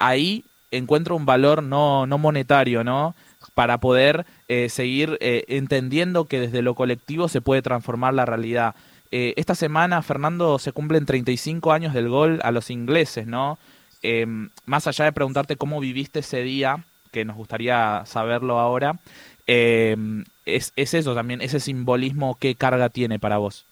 ahí 0.00 0.44
encuentra 0.70 1.14
un 1.14 1.26
valor 1.26 1.62
no, 1.62 2.06
no 2.06 2.18
monetario, 2.18 2.84
¿no? 2.84 3.14
para 3.54 3.78
poder 3.78 4.26
eh, 4.48 4.68
seguir 4.68 5.18
eh, 5.20 5.44
entendiendo 5.48 6.26
que 6.26 6.40
desde 6.40 6.62
lo 6.62 6.74
colectivo 6.74 7.28
se 7.28 7.40
puede 7.40 7.62
transformar 7.62 8.14
la 8.14 8.24
realidad. 8.24 8.74
Eh, 9.10 9.34
esta 9.36 9.54
semana, 9.54 10.02
Fernando, 10.02 10.58
se 10.58 10.72
cumplen 10.72 11.06
35 11.06 11.72
años 11.72 11.94
del 11.94 12.08
gol 12.08 12.40
a 12.42 12.50
los 12.50 12.70
ingleses, 12.70 13.26
¿no? 13.26 13.58
Em, 14.02 14.50
más 14.64 14.86
allá 14.86 15.06
de 15.06 15.12
preguntarte 15.12 15.56
cómo 15.56 15.80
viviste 15.80 16.20
ese 16.20 16.42
día, 16.42 16.84
que 17.10 17.24
nos 17.24 17.36
gustaría 17.36 18.02
saberlo 18.06 18.60
ahora, 18.60 18.98
em, 19.48 20.24
es, 20.44 20.72
eso 20.76 21.14
también, 21.14 21.40
ese 21.40 21.58
simbolismo, 21.58 22.36
¿qué 22.38 22.54
carga 22.54 22.88
tiene 22.88 23.18
para 23.18 23.38
vos? 23.38 23.64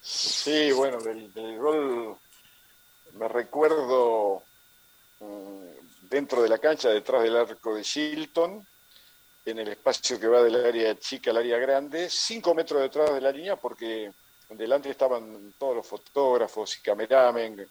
Sí, 0.00 0.72
bueno, 0.72 0.98
del, 1.00 1.32
del 1.32 1.58
gol 1.58 2.16
me 3.14 3.28
recuerdo 3.28 4.42
mm, 5.20 6.08
dentro 6.08 6.42
de 6.42 6.48
la 6.48 6.58
cancha, 6.58 6.88
detrás 6.88 7.22
del 7.22 7.36
arco 7.36 7.74
de 7.74 7.82
Shilton, 7.82 8.66
en 9.44 9.58
el 9.58 9.68
espacio 9.68 10.18
que 10.18 10.28
va 10.28 10.42
del 10.42 10.64
área 10.64 10.98
chica 10.98 11.30
al 11.30 11.38
área 11.38 11.58
grande, 11.58 12.08
cinco 12.10 12.54
metros 12.54 12.80
detrás 12.80 13.12
de 13.12 13.20
la 13.20 13.32
línea, 13.32 13.56
porque 13.56 14.12
delante 14.50 14.90
estaban 14.90 15.54
todos 15.58 15.76
los 15.76 15.86
fotógrafos 15.86 16.76
y 16.78 16.82
cameramen 16.82 17.66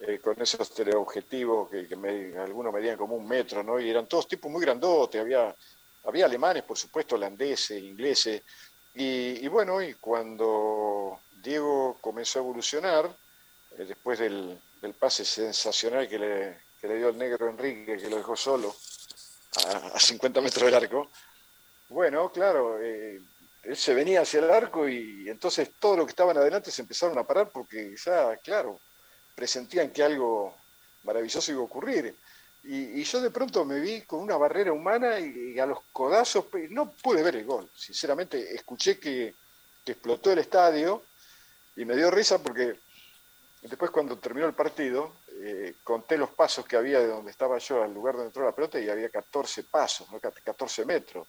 eh, 0.00 0.18
con 0.18 0.40
esos 0.42 0.72
teleobjetivos 0.74 1.70
que, 1.70 1.88
que 1.88 1.94
algunos 2.38 2.72
medían 2.72 2.98
como 2.98 3.16
un 3.16 3.26
metro, 3.26 3.62
¿no? 3.62 3.80
Y 3.80 3.88
eran 3.88 4.06
todos 4.06 4.28
tipos 4.28 4.50
muy 4.50 4.60
grandotes, 4.60 5.20
había, 5.20 5.54
había 6.04 6.26
alemanes, 6.26 6.64
por 6.64 6.76
supuesto, 6.76 7.14
holandeses, 7.14 7.82
ingleses. 7.82 8.42
Y, 8.94 9.46
bueno, 9.48 9.82
y 9.82 9.94
cuando 9.94 11.20
Diego 11.42 11.98
comenzó 12.00 12.38
a 12.38 12.42
evolucionar, 12.42 13.14
eh, 13.78 13.84
después 13.84 14.18
del, 14.18 14.58
del 14.80 14.94
pase 14.94 15.24
sensacional 15.24 16.08
que 16.08 16.18
le, 16.18 16.58
que 16.80 16.88
le 16.88 16.96
dio 16.96 17.08
el 17.08 17.18
negro 17.18 17.48
Enrique, 17.48 17.96
que 17.96 18.10
lo 18.10 18.16
dejó 18.16 18.36
solo 18.36 18.74
a, 19.94 19.98
50 19.98 20.40
metros 20.40 20.64
del 20.66 20.74
arco. 20.74 21.10
Bueno, 21.88 22.30
claro, 22.30 22.78
eh, 22.82 23.20
él 23.62 23.76
se 23.76 23.94
venía 23.94 24.22
hacia 24.22 24.40
el 24.40 24.50
arco 24.50 24.88
y 24.88 25.28
entonces 25.28 25.70
todo 25.78 25.96
lo 25.96 26.06
que 26.06 26.10
estaban 26.10 26.36
adelante 26.36 26.70
se 26.70 26.82
empezaron 26.82 27.18
a 27.18 27.24
parar 27.24 27.50
porque 27.50 27.94
ya, 28.04 28.36
claro, 28.38 28.80
presentían 29.36 29.90
que 29.90 30.02
algo 30.02 30.56
maravilloso 31.04 31.52
iba 31.52 31.60
a 31.60 31.64
ocurrir. 31.64 32.16
Y, 32.64 33.04
yo 33.04 33.20
de 33.20 33.30
pronto 33.30 33.64
me 33.64 33.78
vi 33.78 34.02
con 34.02 34.20
una 34.20 34.36
barrera 34.36 34.72
humana 34.72 35.20
y, 35.20 35.56
a 35.60 35.66
los 35.66 35.78
codazos, 35.92 36.46
no 36.70 36.90
pude 36.90 37.22
ver 37.22 37.36
el 37.36 37.44
gol. 37.44 37.70
Sinceramente, 37.76 38.54
escuché 38.54 38.98
que, 38.98 39.34
explotó 39.86 40.32
el 40.32 40.40
estadio 40.40 41.04
y 41.76 41.84
me 41.84 41.94
dio 41.94 42.10
risa 42.10 42.42
porque 42.42 42.76
después 43.62 43.92
cuando 43.92 44.18
terminó 44.18 44.48
el 44.48 44.52
partido, 44.52 45.12
eh, 45.30 45.76
conté 45.84 46.18
los 46.18 46.30
pasos 46.30 46.66
que 46.66 46.76
había 46.76 46.98
de 46.98 47.06
donde 47.06 47.30
estaba 47.30 47.58
yo 47.58 47.84
al 47.84 47.94
lugar 47.94 48.14
donde 48.14 48.30
entró 48.30 48.44
la 48.44 48.50
pelota 48.50 48.80
y 48.80 48.88
había 48.88 49.10
14 49.10 49.62
pasos, 49.62 50.08
14 50.42 50.84
metros. 50.84 51.28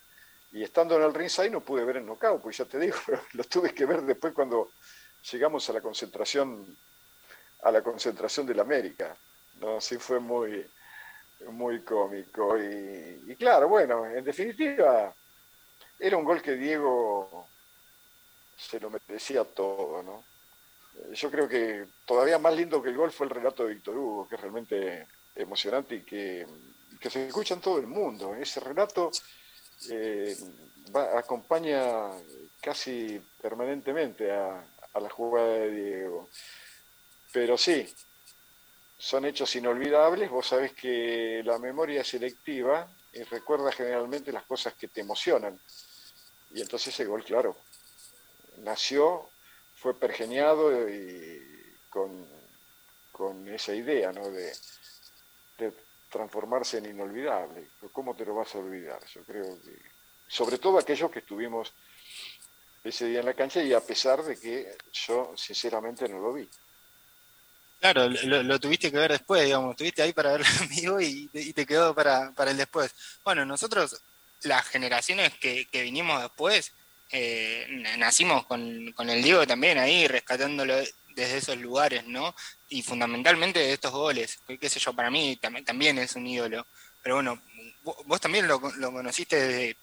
Y 0.51 0.63
estando 0.63 0.95
en 0.95 1.03
el 1.03 1.13
ringside 1.13 1.51
no 1.51 1.61
pude 1.61 1.85
ver 1.85 1.97
el 1.97 2.05
knockout, 2.07 2.41
pues 2.41 2.57
ya 2.57 2.65
te 2.65 2.79
digo, 2.79 2.97
lo 3.33 3.43
tuve 3.43 3.75
que 3.75 3.85
ver 3.85 4.01
después 4.01 4.33
cuando 4.33 4.71
llegamos 5.31 5.69
a 5.69 5.73
la 5.73 5.81
concentración, 5.81 6.75
a 7.63 7.71
la 7.71 7.81
concentración 7.81 8.45
de 8.45 8.55
la 8.55 8.63
América. 8.63 9.15
¿no? 9.59 9.77
Así 9.77 9.97
fue 9.97 10.19
muy, 10.19 10.65
muy 11.51 11.81
cómico. 11.81 12.57
Y, 12.57 13.23
y 13.27 13.35
claro, 13.35 13.67
bueno, 13.67 14.05
en 14.05 14.23
definitiva, 14.23 15.13
era 15.99 16.17
un 16.17 16.23
gol 16.23 16.41
que 16.41 16.53
Diego 16.53 17.47
se 18.57 18.79
lo 18.79 18.89
merecía 18.89 19.43
todo, 19.43 20.01
¿no? 20.03 20.23
yo 21.13 21.31
creo 21.31 21.47
que 21.47 21.85
todavía 22.05 22.39
más 22.39 22.55
lindo 22.55 22.81
que 22.81 22.89
el 22.89 22.97
gol 22.97 23.11
fue 23.11 23.27
el 23.27 23.31
relato 23.31 23.63
de 23.63 23.73
Víctor 23.73 23.97
Hugo, 23.97 24.27
que 24.27 24.35
es 24.35 24.41
realmente 24.41 25.07
emocionante 25.35 25.95
y 25.95 26.01
que, 26.01 26.45
se 27.09 27.27
escucha 27.27 27.53
en 27.53 27.61
todo 27.61 27.77
el 27.77 27.87
mundo. 27.87 28.35
Ese 28.35 28.59
relato 28.59 29.11
eh, 29.89 30.35
acompaña 31.15 32.09
casi 32.61 33.21
permanentemente 33.41 34.31
a, 34.31 34.63
la 34.99 35.09
jugada 35.11 35.47
de 35.47 35.69
Diego. 35.69 36.27
Pero 37.31 37.57
sí, 37.57 37.87
son 38.97 39.25
hechos 39.25 39.55
inolvidables. 39.55 40.29
Vos 40.29 40.47
sabés 40.47 40.73
que 40.73 41.41
la 41.43 41.59
memoria 41.59 42.01
es 42.01 42.07
selectiva 42.07 42.89
y 43.13 43.23
recuerda 43.23 43.71
generalmente 43.71 44.31
las 44.31 44.43
cosas 44.43 44.73
que 44.73 44.87
te 44.87 45.01
emocionan. 45.01 45.59
Y 46.53 46.61
entonces 46.61 46.93
ese 46.93 47.05
gol, 47.05 47.23
claro, 47.23 47.55
nació 48.57 49.29
fue 49.75 49.93
pergeniado 49.93 50.89
y 50.89 51.41
con, 51.89 52.27
esa 53.47 53.73
idea 53.73 54.11
¿no? 54.11 54.29
de, 54.29 54.53
transformarse 56.09 56.77
en 56.77 56.85
inolvidable. 56.85 57.69
¿Cómo 57.91 58.15
te 58.15 58.25
lo 58.25 58.35
vas 58.35 58.53
a 58.55 58.59
olvidar? 58.59 59.03
Yo 59.07 59.23
creo 59.23 59.59
que, 59.61 59.77
sobre 60.27 60.57
todo 60.57 60.77
aquellos 60.77 61.11
que 61.11 61.19
estuvimos 61.19 61.73
ese 62.83 63.07
día 63.07 63.19
en 63.19 63.25
la 63.25 63.33
cancha 63.33 63.61
y 63.61 63.73
a 63.73 63.81
pesar 63.81 64.23
de 64.23 64.39
que 64.39 64.77
yo 64.93 65.33
sinceramente 65.35 66.07
no 66.07 66.19
lo 66.19 66.33
vi. 66.33 66.47
Claro, 67.79 68.09
lo, 68.09 68.59
tuviste 68.59 68.91
que 68.91 68.97
ver 68.97 69.11
después, 69.11 69.45
digamos, 69.45 69.75
tuviste 69.75 70.01
ahí 70.01 70.11
para 70.11 70.31
verlo 70.31 70.47
en 70.61 70.69
vivo 70.69 70.99
y, 70.99 71.27
te 71.53 71.65
quedó 71.65 71.93
para, 71.93 72.31
para 72.31 72.51
el 72.51 72.57
después. 72.57 72.93
Bueno, 73.23 73.45
nosotros, 73.45 74.01
las 74.43 74.65
generaciones 74.67 75.33
que, 75.35 75.67
que 75.67 75.83
vinimos 75.83 76.21
después, 76.21 76.73
eh, 77.11 77.67
nacimos 77.97 78.45
con, 78.47 78.91
con, 78.93 79.09
el 79.09 79.21
Diego 79.21 79.45
también 79.45 79.77
ahí, 79.77 80.07
rescatándolo 80.07 80.75
desde 81.15 81.37
esos 81.37 81.57
lugares, 81.57 82.05
¿no? 82.07 82.35
Y 82.69 82.81
fundamentalmente 82.81 83.59
de 83.59 83.73
estos 83.73 83.91
goles, 83.91 84.39
que 84.47 84.57
qué 84.57 84.69
sé 84.69 84.79
yo, 84.79 84.93
para 84.93 85.11
mí 85.11 85.37
también, 85.37 85.63
también 85.63 85.97
es 85.99 86.15
un 86.15 86.25
ídolo. 86.25 86.65
Pero 87.03 87.15
bueno, 87.15 87.41
vos, 87.83 88.19
también 88.19 88.47
lo, 88.47 88.59
lo, 88.77 88.91
conociste 88.91 89.35
desde 89.35 89.77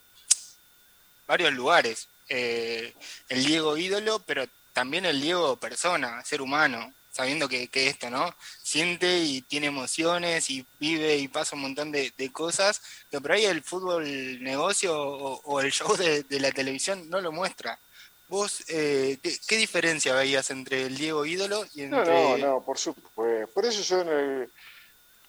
varios 1.27 1.53
lugares. 1.53 2.09
Eh, 2.29 2.93
el 3.29 3.45
Diego 3.45 3.77
ídolo, 3.77 4.19
pero 4.21 4.47
también 4.73 5.07
el 5.07 5.21
Diego 5.21 5.57
persona, 5.57 6.25
ser 6.25 6.43
humano 6.43 6.93
sabiendo 7.15 7.49
que, 7.49 7.69
esto, 7.73 8.11
¿no? 8.11 8.35
Siente 8.61 9.19
y 9.19 9.41
tiene 9.43 9.69
emociones 9.69 10.51
y 10.51 10.67
vive 10.81 11.17
y 11.17 11.29
pasa 11.29 11.55
un 11.55 11.63
montón 11.63 11.93
de, 11.93 12.13
cosas, 12.33 12.83
pero 13.09 13.23
por 13.23 13.33
ahí 13.33 13.45
el 13.45 13.63
fútbol 13.63 14.43
negocio 14.43 14.93
o, 14.99 15.61
el 15.61 15.71
show 15.71 15.97
de, 15.97 16.25
la 16.41 16.51
televisión 16.51 17.09
no 17.09 17.21
lo 17.21 17.31
muestra. 17.31 17.79
¿Vos 18.27 18.65
eh, 18.67 19.19
¿qué, 19.47 19.57
diferencia 19.57 20.13
veías 20.15 20.51
entre 20.51 20.87
el 20.87 20.97
Diego 20.97 21.25
ídolo 21.25 21.65
y 21.75 21.83
entre... 21.83 22.01
No, 22.01 22.37
no, 22.37 22.47
no, 22.47 22.65
por 22.65 22.79
supuesto. 22.79 23.53
Por 23.55 23.65
eso 23.65 23.83
yo 23.83 24.01
en, 24.01 24.51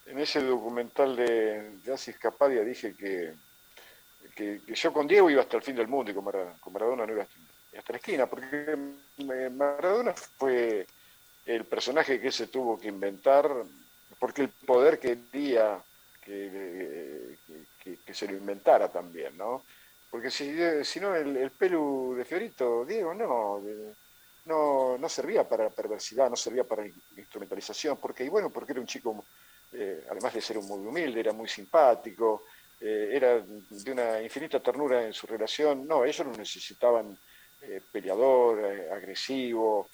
en 0.08 0.20
ese 0.20 0.42
documental 0.42 1.16
de, 1.16 1.70
de 1.84 1.94
Asis 1.94 2.18
Capadia 2.18 2.64
dije 2.64 2.96
que, 2.96 3.34
que, 4.36 4.60
yo 4.74 4.92
con 4.92 5.06
Diego 5.08 5.30
iba 5.30 5.44
hasta 5.44 5.58
el 5.58 5.64
fin 5.64 5.76
del 5.76 5.88
mundo 5.88 6.10
y 6.10 6.16
con 6.16 6.24
Maradona, 6.74 7.06
no 7.06 7.14
iba 7.14 7.28
hasta 7.78 7.94
la 7.94 7.98
esquina, 7.98 8.26
porque 8.26 8.76
Maradona 9.52 10.14
fue 10.14 10.88
el 11.46 11.66
personaje 11.66 12.20
que 12.20 12.32
se 12.32 12.48
tuvo 12.48 12.80
que 12.80 12.88
inventar, 12.88 13.50
porque 14.20 14.42
el 14.44 14.50
poder 14.50 15.00
quería 15.00 15.80
que, 16.24 17.38
que, 17.84 18.14
se 18.14 18.28
lo 18.28 18.34
inventara 18.34 18.90
también, 18.90 19.38
¿no? 19.38 19.64
Porque 20.10 20.32
si, 20.32 20.56
si 20.84 21.00
no, 21.00 21.14
el, 21.16 21.38
el 21.38 21.52
pelu 21.52 22.16
de 22.18 22.26
Fiorito, 22.26 22.86
Diego, 22.86 23.14
no, 23.14 23.62
no, 24.46 24.98
no 24.98 25.10
servía 25.10 25.48
para 25.48 25.70
perversidad, 25.70 26.30
no 26.30 26.36
servía 26.36 26.64
para 26.64 26.86
instrumentalización, 26.86 27.98
porque, 27.98 28.24
y 28.24 28.30
bueno, 28.30 28.50
porque 28.50 28.72
era 28.72 28.82
un 28.82 28.88
chico, 28.88 29.26
eh, 29.74 30.06
además 30.10 30.34
de 30.34 30.42
ser 30.42 30.58
muy 30.58 30.80
humilde, 30.80 31.20
era 31.20 31.34
muy 31.34 31.48
simpático, 31.48 32.46
eh, 32.80 33.10
era 33.12 33.40
de 33.40 33.92
una 33.92 34.22
infinita 34.22 34.60
ternura 34.60 35.06
en 35.06 35.14
su 35.14 35.28
relación, 35.28 35.88
no, 35.88 36.06
ellos 36.06 36.26
no 36.26 36.34
necesitaban 36.38 37.18
eh, 37.68 37.82
peleador, 37.92 38.64
agresivo, 38.92 39.90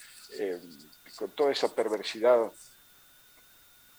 con 1.16 1.30
toda 1.32 1.52
esa 1.52 1.74
perversidad 1.74 2.50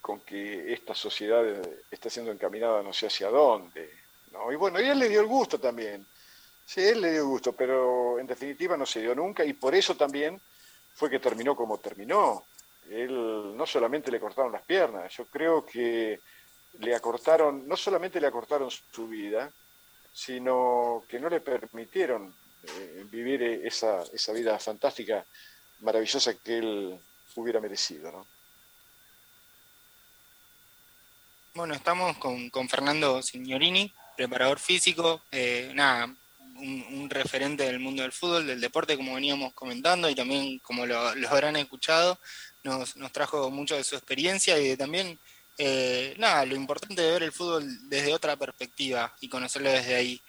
con 0.04 0.20
que 0.20 0.74
esta 0.74 0.94
sociedad 0.94 1.46
está 1.90 2.10
siendo 2.10 2.30
encaminada 2.30 2.84
no 2.84 2.92
sé 2.92 3.08
hacia 3.08 3.30
dónde. 3.30 3.90
¿no? 4.34 4.52
Y 4.52 4.58
bueno, 4.58 4.82
y 4.82 4.90
él 4.90 5.00
le 5.00 5.08
dio 5.08 5.22
el 5.22 5.28
gusto 5.28 5.58
también. 5.58 6.06
Sí, 6.66 6.82
él 6.82 7.00
le 7.00 7.12
dio 7.12 7.22
el 7.22 7.28
gusto, 7.28 7.54
pero 7.54 8.20
en 8.20 8.28
definitiva 8.28 8.76
no 8.76 8.86
se 8.86 9.00
dio 9.00 9.16
nunca 9.16 9.46
y 9.46 9.54
por 9.54 9.74
eso 9.74 9.96
también 9.96 10.42
fue 10.94 11.10
que 11.10 11.20
terminó 11.20 11.56
como 11.56 11.80
terminó. 11.80 12.48
Él 12.90 13.56
no 13.56 13.66
solamente 13.66 14.12
le 14.12 14.20
cortaron 14.20 14.52
las 14.52 14.64
piernas, 14.64 15.16
yo 15.16 15.26
creo 15.28 15.66
que 15.66 16.20
le 16.80 16.96
acortaron, 16.96 17.66
no 17.66 17.78
solamente 17.78 18.20
le 18.20 18.28
acortaron 18.28 18.70
su 18.70 19.08
vida, 19.08 19.54
sino 20.12 21.06
que 21.08 21.18
no 21.18 21.30
le 21.30 21.40
permitieron 21.40 22.36
eh, 22.64 23.06
vivir 23.10 23.44
esa, 23.44 24.04
esa 24.14 24.32
vida 24.34 24.58
fantástica 24.60 25.26
maravillosa 25.82 26.34
que 26.36 26.58
él 26.58 27.00
hubiera 27.36 27.60
merecido. 27.60 28.12
¿no? 28.12 28.28
Bueno, 31.54 31.76
estamos 31.76 32.18
con, 32.18 32.70
Fernando 32.70 33.22
Signorini, 33.22 33.94
preparador 34.18 34.60
físico, 34.60 35.22
eh, 35.32 35.72
nada, 35.76 36.06
un, 36.56 37.10
referente 37.10 37.64
del 37.64 37.80
mundo 37.80 38.02
del 38.02 38.12
fútbol, 38.12 38.48
del 38.48 38.62
deporte, 38.62 38.98
como 38.98 39.14
veníamos 39.14 39.54
comentando, 39.54 40.10
y 40.10 40.16
también, 40.16 40.60
como 40.60 40.86
lo, 40.86 40.98
habrán 41.30 41.56
escuchado, 41.58 42.20
nos, 42.64 42.96
trajo 43.12 43.52
mucho 43.52 43.76
de 43.76 43.84
su 43.84 43.96
experiencia 43.96 44.58
y 44.58 44.70
de 44.70 44.78
también, 44.78 45.20
eh, 45.58 46.16
nada, 46.18 46.46
lo 46.46 46.56
importante 46.56 47.02
de 47.02 47.12
ver 47.12 47.24
el 47.24 47.32
fútbol 47.32 47.66
desde 47.88 48.14
otra 48.14 48.36
perspectiva 48.36 49.16
y 49.20 49.30
conocerlo 49.30 49.70
desde 49.70 49.96
ahí. 49.96 50.22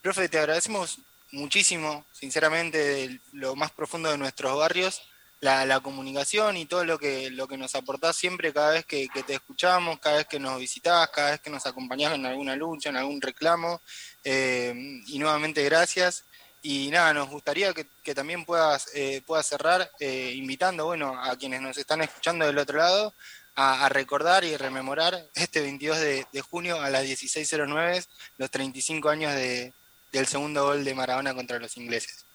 Profe, 0.00 0.28
te 0.28 0.38
agradecemos 0.38 0.98
muchísimo, 1.32 2.06
sinceramente, 2.12 2.78
de 2.78 3.20
lo 3.32 3.56
más 3.56 3.72
profundo 3.72 4.10
de 4.10 4.18
nuestros 4.18 4.56
barrios, 4.56 5.02
la, 5.42 5.80
comunicación 5.80 6.56
y 6.56 6.66
todo 6.66 6.84
lo 6.84 6.98
que, 6.98 7.28
lo 7.30 7.48
que 7.48 7.56
nos 7.56 7.74
aportás 7.74 8.14
siempre 8.14 8.52
cada 8.52 8.70
vez 8.70 8.86
que, 8.86 9.08
te 9.26 9.34
escuchamos, 9.34 9.98
cada 9.98 10.18
vez 10.18 10.26
que 10.26 10.38
nos 10.38 10.58
visitás, 10.58 11.08
cada 11.10 11.32
vez 11.32 11.40
que 11.40 11.50
nos 11.50 11.66
acompañás 11.66 12.14
en 12.14 12.26
alguna 12.26 12.54
lucha, 12.54 12.90
en 12.90 12.96
algún 12.96 13.20
reclamo. 13.20 13.80
Eh, 14.22 14.72
y 15.06 15.18
nuevamente 15.18 15.64
gracias. 15.64 16.24
Y 16.62 16.90
nada, 16.90 17.12
nos 17.12 17.28
gustaría 17.28 17.74
que, 17.74 18.14
también 18.14 18.44
puedas, 18.44 18.88
eh, 18.94 19.20
puedas 19.26 19.46
cerrar 19.46 19.90
eh, 19.98 20.32
invitando 20.36 20.84
bueno, 20.84 21.20
a 21.20 21.36
quienes 21.36 21.60
nos 21.60 21.76
están 21.76 22.02
escuchando 22.02 22.46
del 22.46 22.58
otro 22.58 22.78
lado 22.78 23.12
a, 23.56 23.88
recordar 23.88 24.44
y 24.44 24.56
rememorar 24.56 25.28
este 25.34 25.60
22 25.60 25.98
de, 25.98 26.26
de 26.32 26.40
junio 26.40 26.80
a 26.80 26.88
las 26.88 27.04
16.09 27.04 28.06
los 28.38 28.50
35 28.50 29.08
años 29.08 29.34
de, 29.34 29.74
del 30.12 30.26
segundo 30.26 30.64
gol 30.66 30.84
de 30.84 30.94
Maradona 30.94 31.34
contra 31.34 31.58
los 31.58 31.76
ingleses. 31.76 32.26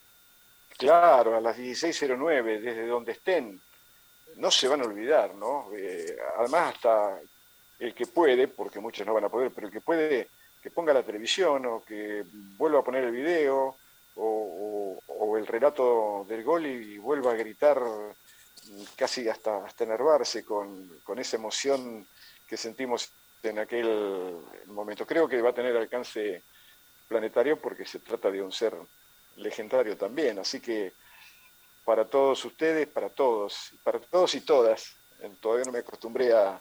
Claro, 0.78 1.38
a 1.38 1.42
las 1.42 1.58
16.09, 1.58 2.60
desde 2.60 2.88
donde 2.88 3.14
estén, 3.14 3.62
no 4.36 4.52
se 4.52 4.68
van 4.68 4.82
a 4.82 4.86
olvidar, 4.86 5.34
¿no? 5.36 5.70
Eh, 5.76 6.18
además, 6.38 6.76
hasta 6.76 7.20
el 7.80 7.94
que 7.94 8.08
puede, 8.08 8.48
porque 8.48 8.80
muchos 8.80 9.06
no 9.06 9.14
van 9.14 9.26
a 9.26 9.30
poder, 9.30 9.52
pero 9.54 9.68
el 9.68 9.74
que 9.74 9.82
puede, 9.82 10.30
que 10.62 10.72
ponga 10.72 10.94
la 10.94 11.04
televisión 11.04 11.66
o 11.66 11.84
que 11.84 12.24
vuelva 12.58 12.80
a 12.80 12.84
poner 12.84 13.06
el 13.06 13.12
video 13.12 13.76
o, 14.16 15.00
el 15.38 15.46
relato 15.46 16.26
del 16.28 16.44
gol 16.44 16.66
y, 16.66 16.98
vuelva 16.98 17.32
a 17.32 17.36
gritar 17.36 17.80
casi 18.96 19.30
hasta, 19.30 19.66
hasta 19.66 19.84
enervarse 19.84 20.44
con, 20.44 21.00
con 21.04 21.20
esa 21.20 21.38
emoción 21.38 22.08
que 22.48 22.58
sentimos 22.58 23.12
en 23.44 23.60
aquel 23.60 24.36
momento. 24.68 25.06
Creo 25.06 25.28
que 25.28 25.42
va 25.42 25.52
a 25.52 25.54
tener 25.54 25.78
alcance 25.78 26.42
planetario 27.08 27.60
porque 27.60 27.86
se 27.86 28.00
trata 28.00 28.30
de 28.30 28.42
un 28.42 28.52
ser 28.52 28.76
legendario 29.38 29.98
también. 29.98 30.40
Así 30.40 30.60
que 30.60 30.94
para 31.86 32.06
todos 32.06 32.44
ustedes, 32.44 32.88
para 32.88 33.10
todos, 33.10 33.74
para 33.84 34.00
todos 34.00 34.36
y 34.36 34.42
todas, 34.42 34.98
todavía 35.40 35.66
no 35.66 35.72
me 35.72 35.80
acostumbré 35.80 36.34
a, 36.34 36.60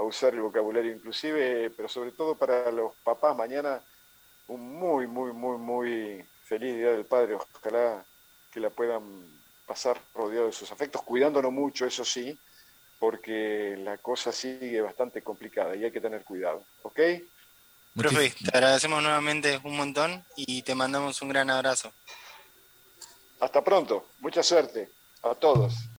usar 0.00 0.32
el 0.32 0.42
vocabulario 0.42 0.92
inclusive, 0.92 1.70
pero 1.70 1.88
sobre 1.88 2.12
todo 2.12 2.36
para 2.36 2.70
los 2.70 2.94
papás, 3.02 3.36
mañana 3.36 3.82
un 4.46 4.78
muy, 4.78 5.08
muy, 5.08 5.32
muy, 5.32 5.58
muy 5.58 6.24
feliz 6.44 6.76
Día 6.76 6.92
del 6.92 7.04
Padre. 7.04 7.34
Ojalá 7.34 8.04
que 8.52 8.60
la 8.60 8.70
puedan 8.70 9.26
pasar 9.66 10.00
rodeado 10.14 10.46
de 10.46 10.52
sus 10.52 10.70
afectos, 10.70 11.02
cuidándonos 11.02 11.50
mucho, 11.50 11.84
eso 11.84 12.04
sí, 12.04 12.38
porque 13.00 13.76
la 13.78 13.98
cosa 13.98 14.30
sigue 14.30 14.80
bastante 14.80 15.20
complicada 15.20 15.74
y 15.74 15.84
hay 15.84 15.90
que 15.90 16.00
tener 16.00 16.22
cuidado. 16.22 16.64
¿Ok? 16.82 17.00
Profe, 17.98 18.30
te 18.30 18.56
agradecemos 18.56 19.02
nuevamente 19.02 19.60
un 19.64 19.76
montón 19.76 20.24
y 20.36 20.62
te 20.62 20.76
mandamos 20.76 21.20
un 21.20 21.30
gran 21.30 21.50
abrazo. 21.50 21.92
Hasta 23.40 23.62
pronto, 23.64 24.06
mucha 24.20 24.40
suerte 24.44 24.92
a 25.22 25.34
todos. 25.34 25.88